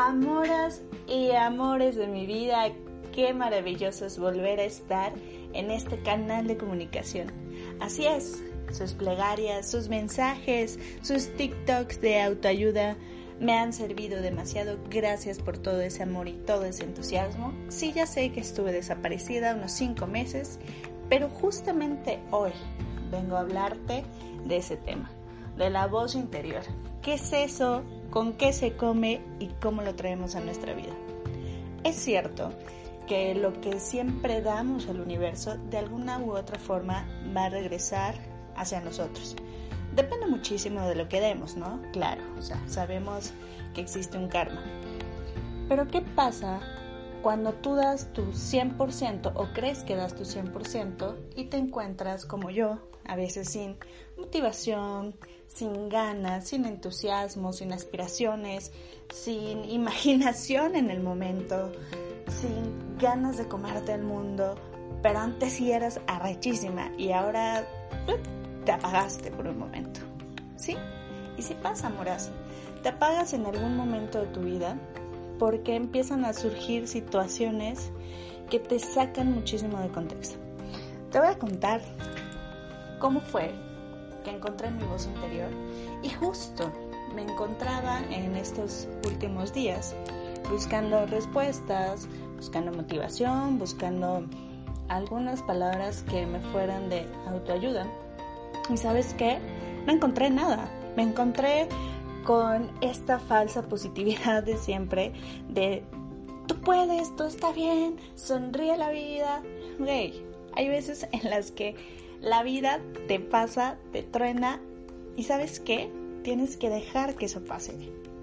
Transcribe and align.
Amoras 0.00 0.82
y 1.08 1.32
amores 1.32 1.96
de 1.96 2.06
mi 2.06 2.24
vida, 2.24 2.68
qué 3.12 3.34
maravilloso 3.34 4.06
es 4.06 4.16
volver 4.16 4.60
a 4.60 4.64
estar 4.64 5.12
en 5.52 5.72
este 5.72 6.00
canal 6.02 6.46
de 6.46 6.56
comunicación. 6.56 7.32
Así 7.80 8.06
es, 8.06 8.40
sus 8.70 8.92
plegarias, 8.92 9.68
sus 9.68 9.88
mensajes, 9.88 10.78
sus 11.02 11.34
TikToks 11.34 12.00
de 12.00 12.22
autoayuda 12.22 12.96
me 13.40 13.58
han 13.58 13.72
servido 13.72 14.22
demasiado. 14.22 14.78
Gracias 14.88 15.40
por 15.40 15.58
todo 15.58 15.80
ese 15.80 16.04
amor 16.04 16.28
y 16.28 16.34
todo 16.34 16.64
ese 16.64 16.84
entusiasmo. 16.84 17.52
Sí, 17.66 17.92
ya 17.92 18.06
sé 18.06 18.30
que 18.30 18.38
estuve 18.38 18.70
desaparecida 18.70 19.56
unos 19.56 19.72
cinco 19.72 20.06
meses, 20.06 20.60
pero 21.08 21.28
justamente 21.28 22.20
hoy 22.30 22.52
vengo 23.10 23.34
a 23.34 23.40
hablarte 23.40 24.04
de 24.44 24.58
ese 24.58 24.76
tema, 24.76 25.10
de 25.56 25.70
la 25.70 25.88
voz 25.88 26.14
interior. 26.14 26.62
¿Qué 27.02 27.14
es 27.14 27.32
eso? 27.32 27.82
¿Con 28.10 28.32
qué 28.34 28.54
se 28.54 28.74
come 28.74 29.20
y 29.38 29.48
cómo 29.60 29.82
lo 29.82 29.94
traemos 29.94 30.34
a 30.34 30.40
nuestra 30.40 30.72
vida? 30.72 30.94
Es 31.84 31.96
cierto 31.96 32.52
que 33.06 33.34
lo 33.34 33.60
que 33.60 33.80
siempre 33.80 34.40
damos 34.40 34.88
al 34.88 35.00
universo 35.00 35.56
de 35.70 35.78
alguna 35.78 36.18
u 36.18 36.32
otra 36.32 36.58
forma 36.58 37.06
va 37.36 37.44
a 37.44 37.48
regresar 37.50 38.14
hacia 38.56 38.80
nosotros. 38.80 39.36
Depende 39.94 40.26
muchísimo 40.26 40.82
de 40.82 40.94
lo 40.94 41.08
que 41.08 41.20
demos, 41.20 41.56
¿no? 41.56 41.82
Claro, 41.92 42.22
sabemos 42.66 43.32
que 43.74 43.82
existe 43.82 44.16
un 44.16 44.28
karma. 44.28 44.62
Pero 45.68 45.86
¿qué 45.88 46.00
pasa 46.00 46.60
cuando 47.22 47.52
tú 47.54 47.74
das 47.74 48.12
tu 48.12 48.32
100% 48.32 49.32
o 49.34 49.48
crees 49.52 49.82
que 49.84 49.96
das 49.96 50.14
tu 50.14 50.24
100% 50.24 51.16
y 51.36 51.44
te 51.44 51.56
encuentras 51.56 52.24
como 52.24 52.50
yo, 52.50 52.78
a 53.04 53.16
veces 53.16 53.48
sin 53.48 53.76
motivación, 54.16 55.14
sin 55.46 55.88
ganas, 55.88 56.48
sin 56.48 56.64
entusiasmo, 56.66 57.52
sin 57.52 57.72
aspiraciones, 57.72 58.72
sin 59.12 59.64
imaginación 59.70 60.76
en 60.76 60.90
el 60.90 61.00
momento, 61.00 61.72
sin 62.28 62.98
ganas 62.98 63.38
de 63.38 63.48
comerte 63.48 63.94
el 63.94 64.02
mundo, 64.02 64.54
pero 65.02 65.18
antes 65.18 65.54
sí 65.54 65.72
eras 65.72 66.00
arrechísima 66.06 66.92
y 66.96 67.12
ahora 67.12 67.66
te 68.64 68.72
apagaste 68.72 69.30
por 69.30 69.46
un 69.46 69.58
momento. 69.58 70.00
¿Sí? 70.56 70.76
Y 71.36 71.42
si 71.42 71.54
pasa, 71.54 71.88
moras, 71.88 72.30
te 72.82 72.90
apagas 72.90 73.32
en 73.32 73.46
algún 73.46 73.76
momento 73.76 74.20
de 74.20 74.26
tu 74.26 74.40
vida 74.40 74.76
porque 75.38 75.76
empiezan 75.76 76.24
a 76.24 76.32
surgir 76.32 76.86
situaciones 76.88 77.90
que 78.50 78.58
te 78.58 78.78
sacan 78.78 79.32
muchísimo 79.32 79.78
de 79.78 79.88
contexto. 79.88 80.38
Te 81.10 81.18
voy 81.18 81.28
a 81.28 81.38
contar 81.38 81.80
cómo 82.98 83.20
fue 83.20 83.50
que 84.24 84.30
encontré 84.30 84.70
mi 84.70 84.84
voz 84.84 85.06
interior 85.06 85.50
y 86.02 86.10
justo 86.10 86.72
me 87.14 87.22
encontraba 87.22 88.00
en 88.10 88.36
estos 88.36 88.88
últimos 89.06 89.52
días 89.52 89.94
buscando 90.50 91.06
respuestas, 91.06 92.08
buscando 92.36 92.72
motivación, 92.72 93.58
buscando 93.58 94.24
algunas 94.88 95.42
palabras 95.42 96.02
que 96.08 96.26
me 96.26 96.40
fueran 96.52 96.88
de 96.88 97.06
autoayuda. 97.26 97.86
Y 98.70 98.76
sabes 98.76 99.14
qué? 99.14 99.38
No 99.86 99.92
encontré 99.92 100.30
nada. 100.30 100.68
Me 100.96 101.02
encontré 101.02 101.68
con 102.28 102.70
esta 102.82 103.18
falsa 103.18 103.62
positividad 103.62 104.42
de 104.42 104.58
siempre, 104.58 105.14
de 105.48 105.82
tú 106.46 106.56
puedes, 106.60 107.16
todo 107.16 107.26
está 107.26 107.52
bien, 107.52 107.96
sonríe 108.16 108.76
la 108.76 108.90
vida. 108.90 109.42
Hey, 109.86 110.26
hay 110.52 110.68
veces 110.68 111.08
en 111.12 111.30
las 111.30 111.50
que 111.52 111.74
la 112.20 112.42
vida 112.42 112.82
te 113.06 113.18
pasa, 113.18 113.78
te 113.92 114.02
truena 114.02 114.60
y 115.16 115.22
sabes 115.22 115.58
qué? 115.58 115.90
Tienes 116.22 116.58
que 116.58 116.68
dejar 116.68 117.14
que 117.14 117.24
eso 117.24 117.42
pase, 117.42 117.72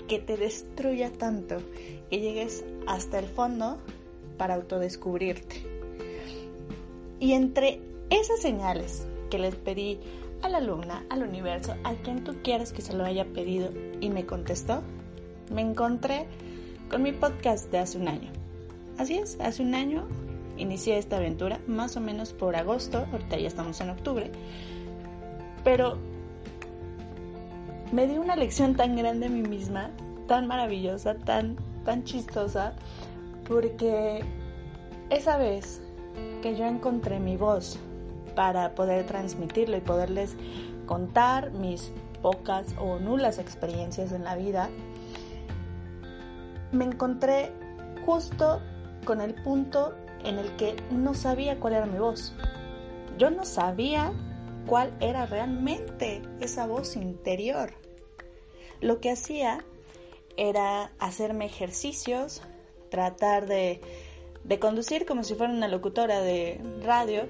que 0.07 0.19
te 0.19 0.37
destruya 0.37 1.11
tanto, 1.11 1.57
que 2.11 2.19
llegues 2.19 2.63
hasta 2.85 3.17
el 3.17 3.25
fondo 3.25 3.79
para 4.37 4.53
autodescubrirte. 4.53 5.63
Y 7.19 7.33
entre 7.33 7.81
esas 8.11 8.39
señales 8.39 9.07
que 9.31 9.39
les 9.39 9.55
pedí 9.55 9.97
a 10.45 10.49
la 10.49 10.57
alumna, 10.59 11.03
al 11.09 11.23
universo, 11.23 11.73
a 11.83 11.95
quien 11.95 12.23
tú 12.23 12.35
quieres 12.43 12.71
que 12.71 12.83
se 12.83 12.93
lo 12.93 13.03
haya 13.03 13.25
pedido 13.25 13.71
y 13.99 14.11
me 14.11 14.27
contestó, 14.27 14.83
me 15.51 15.61
encontré 15.61 16.27
con 16.87 17.01
mi 17.01 17.13
podcast 17.13 17.71
de 17.71 17.79
hace 17.79 17.97
un 17.97 18.07
año. 18.07 18.29
Así 18.99 19.17
es, 19.17 19.39
hace 19.39 19.63
un 19.63 19.73
año 19.73 20.07
inicié 20.57 20.99
esta 20.99 21.17
aventura, 21.17 21.59
más 21.65 21.97
o 21.97 21.99
menos 21.99 22.31
por 22.31 22.55
agosto, 22.55 23.07
ahorita 23.11 23.39
ya 23.39 23.47
estamos 23.47 23.81
en 23.81 23.89
octubre, 23.89 24.31
pero 25.63 25.97
me 27.91 28.05
di 28.05 28.19
una 28.19 28.35
lección 28.35 28.75
tan 28.75 28.95
grande 28.95 29.25
a 29.25 29.29
mí 29.29 29.41
misma, 29.41 29.89
tan 30.27 30.45
maravillosa, 30.45 31.15
tan, 31.15 31.55
tan 31.85 32.03
chistosa, 32.03 32.73
porque 33.47 34.23
esa 35.09 35.37
vez 35.37 35.81
que 36.43 36.55
yo 36.55 36.65
encontré 36.65 37.19
mi 37.19 37.35
voz, 37.35 37.79
para 38.35 38.75
poder 38.75 39.05
transmitirlo 39.05 39.77
y 39.77 39.81
poderles 39.81 40.35
contar 40.85 41.51
mis 41.51 41.91
pocas 42.21 42.75
o 42.79 42.99
nulas 42.99 43.39
experiencias 43.39 44.11
en 44.11 44.23
la 44.23 44.35
vida, 44.35 44.69
me 46.71 46.85
encontré 46.85 47.51
justo 48.05 48.61
con 49.05 49.21
el 49.21 49.35
punto 49.35 49.93
en 50.23 50.39
el 50.39 50.55
que 50.55 50.75
no 50.91 51.13
sabía 51.13 51.59
cuál 51.59 51.73
era 51.73 51.85
mi 51.85 51.99
voz. 51.99 52.33
Yo 53.17 53.29
no 53.29 53.45
sabía 53.45 54.11
cuál 54.65 54.93
era 54.99 55.25
realmente 55.25 56.21
esa 56.41 56.67
voz 56.67 56.95
interior. 56.95 57.73
Lo 58.81 58.99
que 58.99 59.11
hacía 59.11 59.63
era 60.37 60.91
hacerme 60.99 61.45
ejercicios, 61.45 62.41
tratar 62.89 63.47
de, 63.47 63.81
de 64.43 64.59
conducir 64.59 65.05
como 65.05 65.23
si 65.23 65.35
fuera 65.35 65.53
una 65.53 65.67
locutora 65.67 66.21
de 66.21 66.59
radio, 66.83 67.23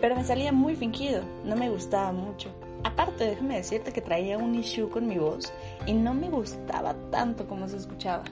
pero 0.00 0.14
me 0.14 0.24
salía 0.24 0.52
muy 0.52 0.76
fingido, 0.76 1.22
no 1.44 1.56
me 1.56 1.70
gustaba 1.70 2.12
mucho. 2.12 2.50
Aparte, 2.84 3.24
déjame 3.24 3.56
decirte 3.56 3.92
que 3.92 4.00
traía 4.00 4.38
un 4.38 4.54
issue 4.54 4.88
con 4.88 5.06
mi 5.06 5.18
voz 5.18 5.52
y 5.86 5.92
no 5.92 6.14
me 6.14 6.28
gustaba 6.28 6.94
tanto 7.10 7.46
como 7.48 7.68
se 7.68 7.78
escuchaba. 7.78 8.24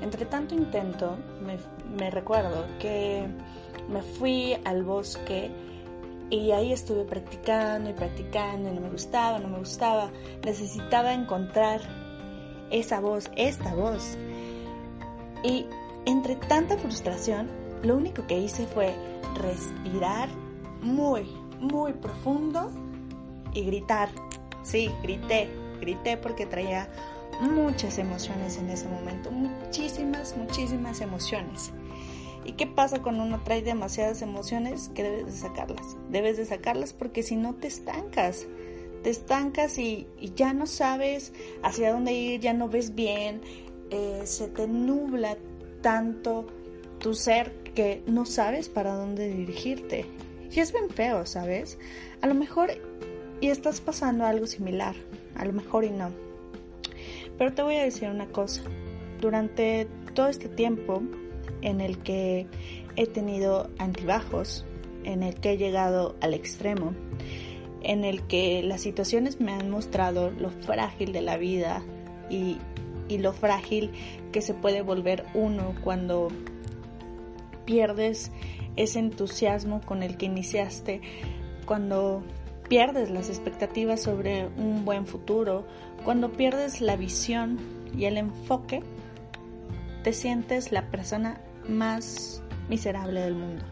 Entre 0.00 0.26
tanto 0.26 0.54
intento, 0.54 1.16
me, 1.96 2.10
recuerdo 2.10 2.66
que 2.78 3.26
me 3.88 4.02
fui 4.02 4.56
al 4.64 4.82
bosque 4.82 5.50
y 6.30 6.50
ahí 6.52 6.72
estuve 6.72 7.04
practicando 7.04 7.90
y 7.90 7.92
practicando 7.92 8.70
y 8.70 8.72
no 8.72 8.80
me 8.80 8.90
gustaba, 8.90 9.38
no 9.38 9.48
me 9.48 9.58
gustaba. 9.58 10.10
Necesitaba 10.44 11.14
encontrar 11.14 11.80
esa 12.70 13.00
voz, 13.00 13.30
esta 13.36 13.74
voz. 13.74 14.16
Y 15.42 15.66
entre 16.04 16.36
tanta 16.36 16.76
frustración, 16.76 17.48
lo 17.82 17.96
único 17.96 18.26
que 18.26 18.38
hice 18.38 18.66
fue 18.66 18.94
respirar 19.34 20.28
muy, 20.82 21.26
muy 21.60 21.92
profundo 21.92 22.70
y 23.52 23.62
gritar. 23.64 24.08
Sí, 24.62 24.90
grité, 25.02 25.48
grité 25.80 26.16
porque 26.16 26.46
traía 26.46 26.88
muchas 27.40 27.98
emociones 27.98 28.58
en 28.58 28.70
ese 28.70 28.88
momento, 28.88 29.30
muchísimas, 29.30 30.36
muchísimas 30.36 31.00
emociones. 31.00 31.72
¿Y 32.44 32.52
qué 32.52 32.66
pasa 32.66 33.02
cuando 33.02 33.24
uno 33.24 33.40
trae 33.42 33.60
demasiadas 33.62 34.22
emociones? 34.22 34.90
Que 34.94 35.02
debes 35.02 35.26
de 35.26 35.32
sacarlas. 35.32 35.96
Debes 36.10 36.36
de 36.36 36.44
sacarlas 36.44 36.92
porque 36.92 37.24
si 37.24 37.34
no 37.34 37.54
te 37.54 37.66
estancas. 37.66 38.46
Te 39.02 39.10
estancas 39.10 39.78
y, 39.78 40.06
ya 40.36 40.52
no 40.52 40.66
sabes 40.66 41.32
hacia 41.62 41.92
dónde 41.92 42.12
ir, 42.12 42.40
ya 42.40 42.52
no 42.52 42.68
ves 42.68 42.94
bien, 42.94 43.40
eh, 43.90 44.22
se 44.24 44.48
te 44.48 44.66
nubla 44.66 45.36
tanto 45.80 46.46
tu 46.98 47.14
ser 47.14 47.52
que 47.74 48.02
no 48.06 48.24
sabes 48.24 48.68
para 48.68 48.94
dónde 48.94 49.28
dirigirte. 49.28 50.06
Y 50.52 50.60
es 50.60 50.72
bien 50.72 50.90
feo, 50.90 51.26
¿sabes? 51.26 51.78
A 52.20 52.26
lo 52.26 52.34
mejor 52.34 52.70
y 53.40 53.48
estás 53.48 53.80
pasando 53.80 54.24
algo 54.24 54.46
similar, 54.46 54.94
a 55.34 55.44
lo 55.44 55.52
mejor 55.52 55.84
y 55.84 55.90
no. 55.90 56.10
Pero 57.36 57.52
te 57.52 57.62
voy 57.62 57.76
a 57.76 57.84
decir 57.84 58.08
una 58.08 58.26
cosa. 58.26 58.62
Durante 59.20 59.86
todo 60.14 60.28
este 60.28 60.48
tiempo 60.48 61.02
en 61.62 61.80
el 61.80 61.98
que 61.98 62.46
he 62.96 63.06
tenido 63.06 63.70
antibajos, 63.78 64.64
en 65.04 65.22
el 65.22 65.34
que 65.34 65.52
he 65.52 65.56
llegado 65.56 66.16
al 66.20 66.34
extremo, 66.34 66.94
en 67.82 68.04
el 68.04 68.22
que 68.22 68.62
las 68.62 68.80
situaciones 68.80 69.40
me 69.40 69.52
han 69.52 69.70
mostrado 69.70 70.30
lo 70.30 70.50
frágil 70.50 71.12
de 71.12 71.20
la 71.20 71.36
vida 71.36 71.82
y, 72.30 72.58
y 73.08 73.18
lo 73.18 73.32
frágil 73.32 73.90
que 74.32 74.40
se 74.40 74.54
puede 74.54 74.82
volver 74.82 75.24
uno 75.34 75.74
cuando 75.84 76.28
pierdes 77.64 78.32
ese 78.76 78.98
entusiasmo 78.98 79.80
con 79.80 80.02
el 80.02 80.16
que 80.16 80.26
iniciaste, 80.26 81.00
cuando 81.66 82.22
pierdes 82.68 83.10
las 83.10 83.28
expectativas 83.28 84.02
sobre 84.02 84.46
un 84.46 84.84
buen 84.84 85.06
futuro, 85.06 85.66
cuando 86.04 86.32
pierdes 86.32 86.80
la 86.80 86.96
visión 86.96 87.58
y 87.96 88.04
el 88.04 88.16
enfoque, 88.18 88.82
te 90.02 90.12
sientes 90.12 90.72
la 90.72 90.90
persona 90.90 91.40
más 91.68 92.42
miserable 92.68 93.20
del 93.20 93.34
mundo. 93.34 93.64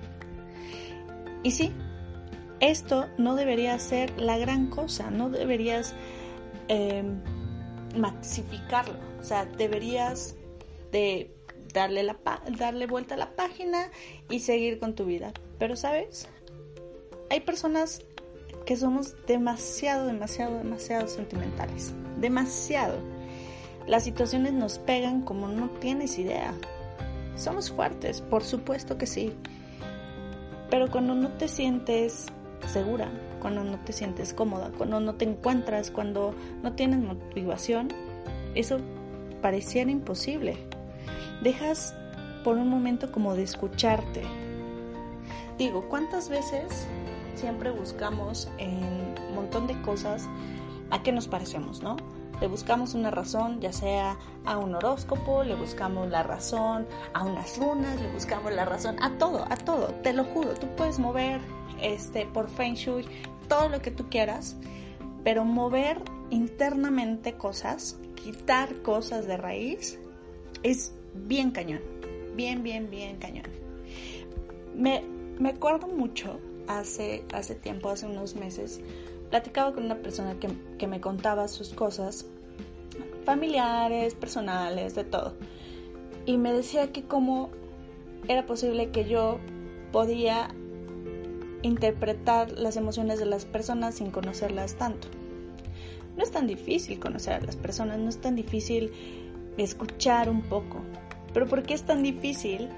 Y 1.43 1.51
sí, 1.53 1.73
esto 2.61 3.07
no 3.19 3.37
debería 3.37 3.79
ser 3.79 4.19
la 4.21 4.39
gran 4.39 4.69
cosa, 4.69 5.11
no 5.11 5.29
deberías 5.31 5.95
eh, 6.69 7.05
maxificarlo, 7.97 8.99
o 9.21 9.23
sea, 9.23 9.45
deberías 9.45 10.37
de 10.91 11.31
darle, 11.75 12.03
la 12.05 12.17
darle 12.57 12.87
vuelta 12.87 13.17
a 13.17 13.19
la 13.19 13.37
página 13.37 13.91
y 14.31 14.41
seguir 14.41 14.79
con 14.79 14.95
tu 14.95 15.05
vida. 15.05 15.35
Pero 15.59 15.77
sabes, 15.77 16.29
hay 17.29 17.41
personas 17.41 18.03
que 18.65 18.77
somos 18.77 19.15
demasiado, 19.27 20.07
demasiado, 20.07 20.57
demasiado 20.57 21.07
sentimentales. 21.09 21.93
Demasiado. 22.19 22.97
Las 23.87 24.05
situaciones 24.05 24.55
nos 24.55 24.79
pegan 24.79 25.23
como 25.23 25.49
no 25.49 25.69
tienes 25.81 26.19
idea. 26.19 26.55
Somos 27.37 27.71
fuertes, 27.71 28.23
por 28.23 28.43
supuesto 28.43 28.97
que 28.97 29.07
sí. 29.07 29.35
Pero 30.71 30.91
cuando 30.91 31.15
no 31.15 31.33
te 31.33 31.49
sientes 31.49 32.27
segura, 32.73 33.11
cuando 33.41 33.63
no 33.63 33.79
te 33.81 33.93
sientes 33.93 34.33
cómoda, 34.33 34.71
cuando 34.79 35.01
no 35.01 35.17
te 35.17 35.27
encuentras, 35.27 35.91
cuando 35.91 36.35
no 36.63 36.73
tienes 36.73 37.01
motivación, 37.01 37.89
eso 38.55 38.79
pareciera 39.43 39.91
imposible. 39.91 40.57
Dejas 41.43 41.95
por 42.45 42.57
un 42.57 42.69
momento 42.69 43.11
como 43.11 43.35
de 43.35 43.43
escucharte. 43.43 44.23
Digo, 45.59 45.89
¿cuántas 45.89 46.29
veces 46.29 46.87
siempre 47.35 47.71
buscamos 47.71 48.49
en 48.59 49.15
un 49.29 49.35
montón 49.35 49.67
de 49.67 49.81
cosas 49.83 50.29
a 50.91 51.03
qué 51.03 51.13
nos 51.13 51.29
parecemos, 51.29 51.83
¿no? 51.83 51.97
Le 52.41 52.49
buscamos 52.49 52.95
una 52.95 53.11
razón, 53.11 53.61
ya 53.61 53.73
sea 53.73 54.19
a 54.45 54.59
un 54.59 54.75
horóscopo, 54.75 55.45
le 55.45 55.55
buscamos 55.55 56.09
la 56.09 56.23
razón 56.23 56.87
a 57.15 57.25
unas 57.25 57.57
runas, 57.59 58.01
le 58.01 58.11
buscamos 58.13 58.53
la 58.53 58.65
razón 58.65 59.03
a 59.03 59.17
todo, 59.19 59.47
a 59.49 59.57
todo, 59.57 59.89
te 60.03 60.13
lo 60.13 60.25
juro, 60.25 60.55
tú 60.55 60.67
puedes 60.77 60.99
mover 60.99 61.41
este 61.81 62.27
por 62.27 62.49
Feng 62.49 62.75
Shui 62.75 63.07
todo 63.49 63.69
lo 63.69 63.81
que 63.81 63.91
tú 63.91 64.09
quieras, 64.11 64.57
pero 65.23 65.45
mover 65.45 66.03
internamente 66.31 67.35
cosas, 67.35 67.99
quitar 68.17 68.83
cosas 68.83 69.27
de 69.27 69.37
raíz 69.37 69.99
es 70.65 70.93
bien 71.15 71.53
cañón, 71.53 71.81
bien, 72.35 72.65
bien, 72.65 72.91
bien 72.91 73.17
cañón. 73.19 73.45
Me, 74.75 75.05
me 75.39 75.51
acuerdo 75.51 75.87
mucho 75.87 76.41
hace, 76.67 77.25
hace 77.33 77.55
tiempo, 77.55 77.91
hace 77.91 78.07
unos 78.07 78.35
meses, 78.35 78.81
platicaba 79.31 79.73
con 79.73 79.85
una 79.85 79.99
persona 79.99 80.41
que, 80.41 80.49
que 80.79 80.89
me 80.89 81.01
contaba 81.01 81.47
sus 81.47 81.69
cosas 81.69 82.27
familiares, 83.25 84.15
personales, 84.15 84.95
de 84.95 85.05
todo. 85.05 85.35
Y 86.27 86.39
me 86.39 86.53
decía 86.53 86.91
que 86.93 87.05
cómo 87.05 87.51
era 88.27 88.47
posible 88.47 88.91
que 88.91 89.05
yo 89.05 89.39
podía 89.93 90.55
interpretar 91.63 92.53
las 92.53 92.77
emociones 92.77 93.19
de 93.19 93.27
las 93.27 93.45
personas 93.45 93.97
sin 93.97 94.11
conocerlas 94.11 94.77
tanto. 94.77 95.09
No 96.17 96.23
es 96.23 96.31
tan 96.31 96.47
difícil 96.47 97.01
conocer 97.01 97.35
a 97.35 97.41
las 97.41 97.57
personas, 97.57 97.99
no 97.99 98.09
es 98.09 98.21
tan 98.21 98.37
difícil 98.37 98.93
escuchar 99.59 100.29
un 100.29 100.43
poco. 100.43 100.83
Pero 101.33 101.47
¿por 101.47 101.63
qué 101.63 101.75
es 101.75 101.83
tan 101.83 102.03
difícil 102.03 102.69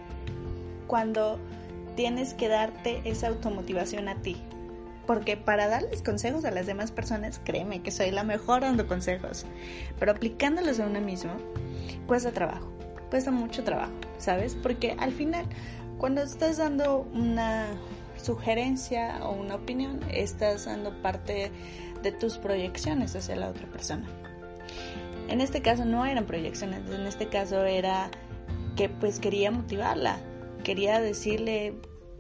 cuando 0.87 1.39
tienes 1.95 2.35
que 2.35 2.49
darte 2.49 3.03
esa 3.05 3.29
automotivación 3.29 4.09
a 4.09 4.17
ti? 4.17 4.37
Porque 5.07 5.37
para 5.37 5.69
darles 5.69 6.03
consejos 6.03 6.45
a 6.45 6.51
las 6.51 6.67
demás 6.67 6.91
personas, 6.91 7.41
créeme 7.45 7.83
que 7.83 7.91
soy 7.91 8.11
la 8.11 8.25
mejor 8.25 8.63
dando 8.63 8.87
consejos. 8.87 9.47
Pero 9.99 10.13
aplicándolos 10.13 10.81
a 10.81 10.87
uno 10.87 11.01
mismo, 11.01 11.33
cuesta 12.07 12.33
trabajo. 12.33 12.73
Cuesta 13.11 13.31
mucho 13.31 13.63
trabajo, 13.63 13.93
¿sabes? 14.19 14.57
Porque 14.57 14.97
al 14.99 15.13
final, 15.13 15.47
cuando 15.99 16.23
estás 16.23 16.57
dando 16.57 17.07
una 17.13 17.69
sugerencia 18.21 19.21
o 19.23 19.33
una 19.33 19.55
opinión, 19.55 20.01
estás 20.11 20.65
dando 20.65 20.91
parte 21.03 21.53
de 22.03 22.13
tus 22.13 22.39
proyecciones 22.39 23.15
hacia 23.15 23.37
la 23.37 23.49
otra 23.49 23.67
persona. 23.69 24.07
En 25.29 25.41
este 25.41 25.63
caso 25.63 25.85
no 25.85 26.07
eran 26.07 26.27
proyecciones, 26.27 26.89
en 26.91 27.07
este 27.07 27.29
caso 27.29 27.65
era 27.65 28.11
que 28.77 28.89
pues 28.89 29.19
quería 29.19 29.51
motivarla, 29.51 30.21
quería 30.63 31.01
decirle, 31.01 31.75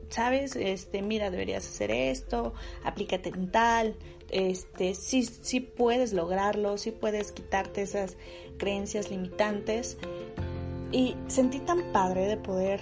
sabes, 0.08 0.56
este, 0.56 1.02
mira, 1.02 1.30
deberías 1.30 1.66
hacer 1.66 1.90
esto, 1.90 2.54
aplícate 2.84 3.28
en 3.28 3.50
tal, 3.50 3.96
este, 4.30 4.94
sí, 4.94 5.22
sí 5.24 5.60
puedes 5.60 6.12
lograrlo, 6.12 6.78
sí 6.78 6.90
puedes 6.90 7.32
quitarte 7.32 7.82
esas 7.82 8.16
creencias 8.58 9.10
limitantes. 9.10 9.98
Y 10.92 11.16
sentí 11.26 11.58
tan 11.58 11.92
padre 11.92 12.26
de 12.26 12.36
poder 12.36 12.80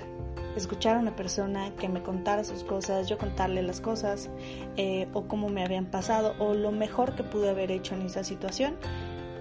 escuchar 0.56 0.96
a 0.96 1.00
una 1.00 1.16
persona 1.16 1.74
que 1.76 1.88
me 1.88 2.02
contara 2.02 2.44
sus 2.44 2.62
cosas, 2.62 3.08
yo 3.08 3.18
contarle 3.18 3.62
las 3.62 3.80
cosas, 3.80 4.30
eh, 4.76 5.08
o 5.12 5.26
cómo 5.26 5.48
me 5.48 5.64
habían 5.64 5.86
pasado, 5.86 6.34
o 6.38 6.54
lo 6.54 6.70
mejor 6.70 7.16
que 7.16 7.24
pude 7.24 7.50
haber 7.50 7.70
hecho 7.70 7.94
en 7.94 8.02
esa 8.02 8.22
situación, 8.22 8.76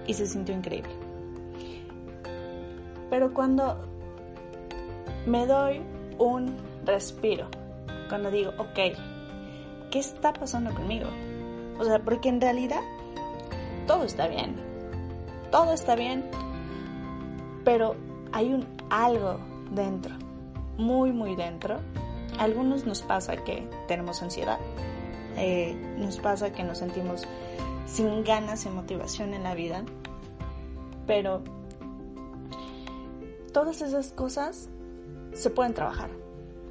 y 0.06 0.14
se 0.14 0.26
sintió 0.26 0.54
increíble. 0.54 0.92
Pero 3.10 3.32
cuando 3.32 3.76
me 5.26 5.46
doy 5.46 5.80
un 6.18 6.56
respiro, 6.84 7.48
cuando 8.08 8.30
digo, 8.30 8.52
ok, 8.58 8.96
¿qué 9.90 9.98
está 9.98 10.32
pasando 10.32 10.74
conmigo? 10.74 11.08
O 11.78 11.84
sea, 11.84 11.98
porque 11.98 12.28
en 12.28 12.40
realidad 12.40 12.80
todo 13.86 14.04
está 14.04 14.28
bien, 14.28 14.56
todo 15.50 15.72
está 15.72 15.94
bien, 15.94 16.24
pero 17.64 17.96
hay 18.32 18.52
un 18.52 18.66
algo 18.90 19.38
dentro, 19.70 20.14
muy, 20.76 21.12
muy 21.12 21.36
dentro. 21.36 21.80
A 22.38 22.44
algunos 22.44 22.84
nos 22.84 23.02
pasa 23.02 23.36
que 23.36 23.68
tenemos 23.86 24.22
ansiedad, 24.22 24.58
eh, 25.36 25.76
nos 25.98 26.18
pasa 26.18 26.52
que 26.52 26.64
nos 26.64 26.78
sentimos 26.78 27.26
sin 27.86 28.24
ganas 28.24 28.66
y 28.66 28.70
motivación 28.70 29.34
en 29.34 29.42
la 29.42 29.54
vida, 29.54 29.84
pero 31.06 31.42
todas 33.52 33.82
esas 33.82 34.12
cosas 34.12 34.68
se 35.32 35.50
pueden 35.50 35.74
trabajar. 35.74 36.10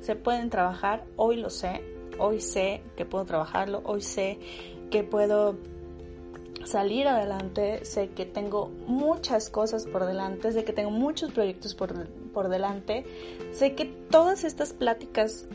Se 0.01 0.15
pueden 0.15 0.49
trabajar, 0.49 1.05
hoy 1.15 1.37
lo 1.37 1.49
sé, 1.49 1.81
hoy 2.19 2.41
sé 2.41 2.83
que 2.97 3.05
puedo 3.05 3.25
trabajarlo, 3.25 3.81
hoy 3.85 4.01
sé 4.01 4.37
que 4.91 5.03
puedo 5.03 5.57
salir 6.65 7.07
adelante, 7.07 7.85
sé 7.85 8.09
que 8.09 8.25
tengo 8.25 8.69
muchas 8.87 9.49
cosas 9.49 9.85
por 9.85 10.05
delante, 10.05 10.51
sé 10.51 10.63
que 10.63 10.73
tengo 10.73 10.91
muchos 10.91 11.31
proyectos 11.31 11.75
por, 11.75 12.07
por 12.33 12.49
delante, 12.49 13.05
sé 13.51 13.75
que 13.75 13.85
todas 13.85 14.43
estas 14.43 14.73
pláticas 14.73 15.47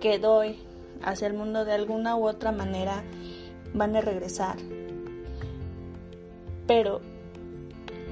que 0.00 0.18
doy 0.18 0.58
hacia 1.02 1.26
el 1.26 1.34
mundo 1.34 1.64
de 1.64 1.72
alguna 1.72 2.16
u 2.16 2.26
otra 2.26 2.52
manera 2.52 3.04
van 3.74 3.96
a 3.96 4.00
regresar. 4.00 4.56
Pero 6.66 7.00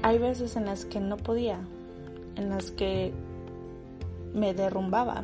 hay 0.01 0.17
veces 0.17 0.55
en 0.55 0.65
las 0.65 0.85
que 0.85 0.99
no 0.99 1.17
podía, 1.17 1.59
en 2.35 2.49
las 2.49 2.71
que 2.71 3.13
me 4.33 4.53
derrumbaba, 4.53 5.23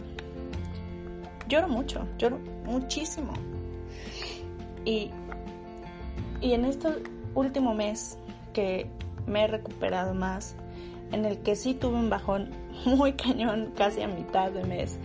lloro 1.48 1.68
mucho, 1.68 2.08
lloro 2.18 2.40
muchísimo. 2.66 3.34
Y, 4.86 5.12
y 6.42 6.54
en 6.54 6.66
este 6.66 6.90
último 7.36 7.74
mes 7.74 8.18
que 8.54 8.90
me 9.26 9.44
he 9.44 9.48
recuperado 9.48 10.14
más, 10.14 10.56
en 11.12 11.26
el 11.26 11.40
que 11.40 11.56
sí 11.56 11.74
tuve 11.74 11.96
un 11.96 12.10
bajón 12.10 12.50
muy 12.86 13.14
cañón 13.14 13.72
casi 13.76 14.02
a 14.02 14.08
mitad 14.08 14.52
de 14.52 14.64
mes, 14.64 15.00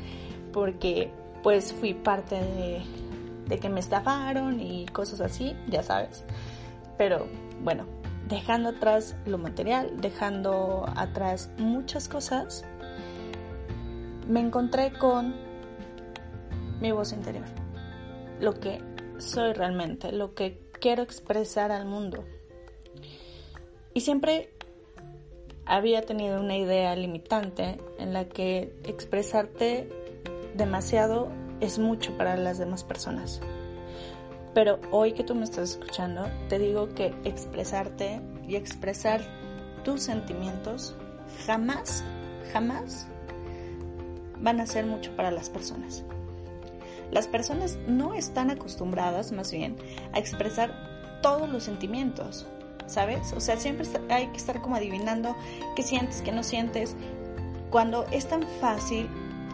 porque 0.53 1.11
pues 1.43 1.73
fui 1.73 1.95
parte 1.95 2.35
de, 2.35 2.83
de 3.49 3.59
que 3.59 3.69
me 3.69 3.81
estafaron 3.81 4.61
y 4.61 4.87
cosas 4.87 5.21
así, 5.21 5.57
ya 5.69 5.83
sabes. 5.83 6.25
Pero 6.97 7.27
bueno, 7.63 7.87
dejando 8.29 8.71
atrás 8.71 9.17
lo 9.27 9.39
material, 9.39 10.01
dejando 10.01 10.85
atrás 10.97 11.51
muchas 11.59 12.09
cosas, 12.09 12.65
me 14.29 14.41
encontré 14.41 14.93
con 14.93 15.35
mi 16.81 16.93
voz 16.93 17.13
interior, 17.13 17.47
lo 18.41 18.55
que 18.55 18.83
soy 19.19 19.53
realmente, 19.53 20.13
lo 20.13 20.35
que 20.35 20.61
quiero 20.81 21.03
expresar 21.03 21.73
al 21.73 21.87
mundo. 21.87 22.25
Y 23.95 24.03
siempre 24.03 24.53
había 25.65 26.03
tenido 26.03 26.41
una 26.41 26.57
idea 26.57 26.95
limitante 26.95 27.79
en 27.99 28.13
la 28.13 28.29
que 28.29 28.75
expresarte 28.85 29.89
demasiado 30.55 31.29
es 31.61 31.79
mucho 31.79 32.17
para 32.17 32.37
las 32.37 32.59
demás 32.59 32.85
personas. 32.85 33.41
Pero 34.55 34.81
hoy 34.91 35.13
que 35.13 35.25
tú 35.25 35.35
me 35.35 35.45
estás 35.45 35.71
escuchando, 35.71 36.27
te 36.49 36.59
digo 36.59 36.89
que 36.95 37.15
expresarte 37.25 38.21
y 38.47 38.57
expresar 38.57 39.21
tus 39.85 40.03
sentimientos 40.03 40.97
jamás, 41.47 42.05
jamás 42.53 43.07
van 44.41 44.61
a 44.61 44.67
ser 44.67 44.87
mucho 44.87 45.15
para 45.17 45.31
las 45.31 45.51
personas. 45.51 46.05
Las 47.11 47.27
personas 47.27 47.79
no 47.87 48.15
están 48.15 48.51
acostumbradas, 48.51 49.33
más 49.33 49.53
bien, 49.53 49.77
a 50.13 50.19
expresar 50.19 51.21
todos 51.23 51.49
los 51.49 51.65
sentimientos, 51.65 52.47
¿sabes? 52.87 53.33
O 53.33 53.41
sea, 53.41 53.57
siempre 53.57 53.87
hay 54.11 54.29
que 54.29 54.37
estar 54.37 54.61
como 54.61 54.77
adivinando 54.77 55.35
qué 55.75 55.83
sientes, 55.83 56.23
qué 56.23 56.33
no 56.33 56.43
sientes, 56.43 56.97
cuando 57.71 58.07
es 58.11 58.27
tan 58.27 58.43
fácil 58.61 59.09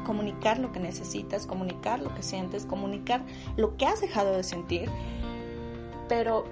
comunicar 0.05 0.59
lo 0.59 0.73
que 0.73 0.81
necesitas, 0.81 1.47
comunicar 1.47 2.01
lo 2.01 2.15
que 2.15 2.23
sientes, 2.23 2.67
comunicar 2.67 3.25
lo 3.57 3.77
que 3.77 3.87
has 3.87 4.01
dejado 4.01 4.37
de 4.37 4.45
sentir, 4.45 4.89
pero 6.09 6.45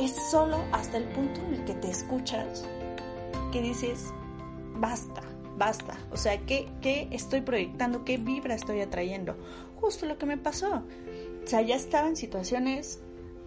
es 0.00 0.14
solo 0.30 0.58
hasta 0.72 0.96
el 0.96 1.04
punto 1.04 1.40
en 1.42 1.54
el 1.54 1.64
que 1.64 1.74
te 1.74 1.90
escuchas 1.90 2.66
que 3.52 3.62
dices, 3.62 4.12
basta, 4.74 5.22
basta. 5.56 5.98
O 6.10 6.16
sea, 6.16 6.38
¿qué, 6.38 6.68
¿qué 6.80 7.08
estoy 7.10 7.40
proyectando? 7.40 8.04
¿Qué 8.04 8.16
vibra 8.16 8.54
estoy 8.54 8.80
atrayendo? 8.80 9.36
Justo 9.80 10.06
lo 10.06 10.18
que 10.18 10.26
me 10.26 10.38
pasó. 10.38 10.82
O 11.44 11.46
sea, 11.46 11.62
ya 11.62 11.76
estaba 11.76 12.08
en 12.08 12.16
situaciones 12.16 13.00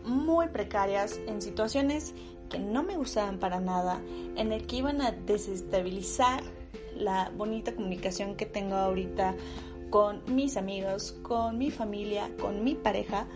muy 0.05 0.47
precarias, 0.47 1.19
en 1.27 1.41
situaciones 1.41 2.13
que 2.49 2.59
no 2.59 2.83
me 2.83 2.97
gustaban 2.97 3.39
para 3.39 3.59
nada, 3.59 4.01
en 4.35 4.51
el 4.51 4.65
que 4.67 4.77
iban 4.77 5.01
a 5.01 5.11
desestabilizar 5.11 6.43
la 7.01 7.31
bonita 7.35 7.73
comunicación 7.73 8.35
que 8.35 8.45
tengo 8.45 8.75
ahorita 8.75 9.35
con 9.89 10.21
mis 10.33 10.55
amigos, 10.55 11.17
con 11.21 11.57
mi 11.57 11.69
familia, 11.69 12.29
con 12.39 12.63
mi 12.63 12.75
pareja, 12.75 13.27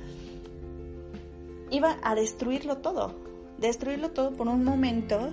iba 1.70 1.98
a 2.02 2.16
destruirlo 2.16 2.78
todo, 2.78 3.14
destruirlo 3.58 4.12
todo 4.12 4.32
por 4.32 4.48
un 4.48 4.64
momento 4.64 5.32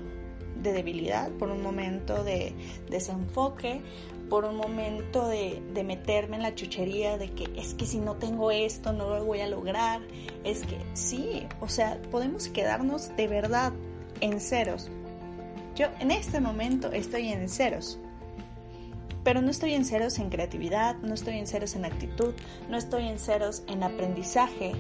de 0.62 0.72
debilidad, 0.72 1.30
por 1.32 1.50
un 1.50 1.62
momento 1.62 2.24
de 2.24 2.52
desenfoque, 2.88 3.80
por 4.28 4.44
un 4.44 4.56
momento 4.56 5.28
de, 5.28 5.60
meterme 5.84 6.36
en 6.36 6.42
la 6.42 6.54
chuchería 6.54 7.18
de 7.18 7.30
que 7.30 7.48
es 7.56 7.74
que 7.74 7.84
si 7.84 7.98
no 7.98 8.16
tengo 8.16 8.50
esto 8.50 8.92
no 8.92 9.10
lo 9.10 9.24
voy 9.24 9.40
a 9.40 9.48
lograr. 9.48 10.00
Es 10.42 10.64
que 10.64 10.78
sí, 10.94 11.46
o 11.60 11.68
sea, 11.68 12.00
podemos 12.10 12.48
quedarnos 12.48 13.14
de 13.16 13.28
verdad 13.28 13.72
en 14.20 14.40
ceros. 14.40 14.88
Yo 15.74 15.88
en 16.00 16.10
este 16.10 16.40
momento 16.40 16.92
estoy 16.92 17.28
en 17.28 17.48
ceros. 17.48 17.98
Pero 19.24 19.40
no 19.40 19.50
estoy 19.50 19.74
en 19.74 19.84
ceros 19.84 20.18
en 20.18 20.30
creatividad, 20.30 20.96
no 20.96 21.14
estoy 21.14 21.38
en 21.38 21.46
ceros 21.46 21.76
en 21.76 21.84
actitud, 21.84 22.34
no 22.68 22.76
estoy 22.76 23.08
en 23.08 23.18
ceros 23.18 23.62
en 23.68 23.82
aprendizaje. 23.82 24.72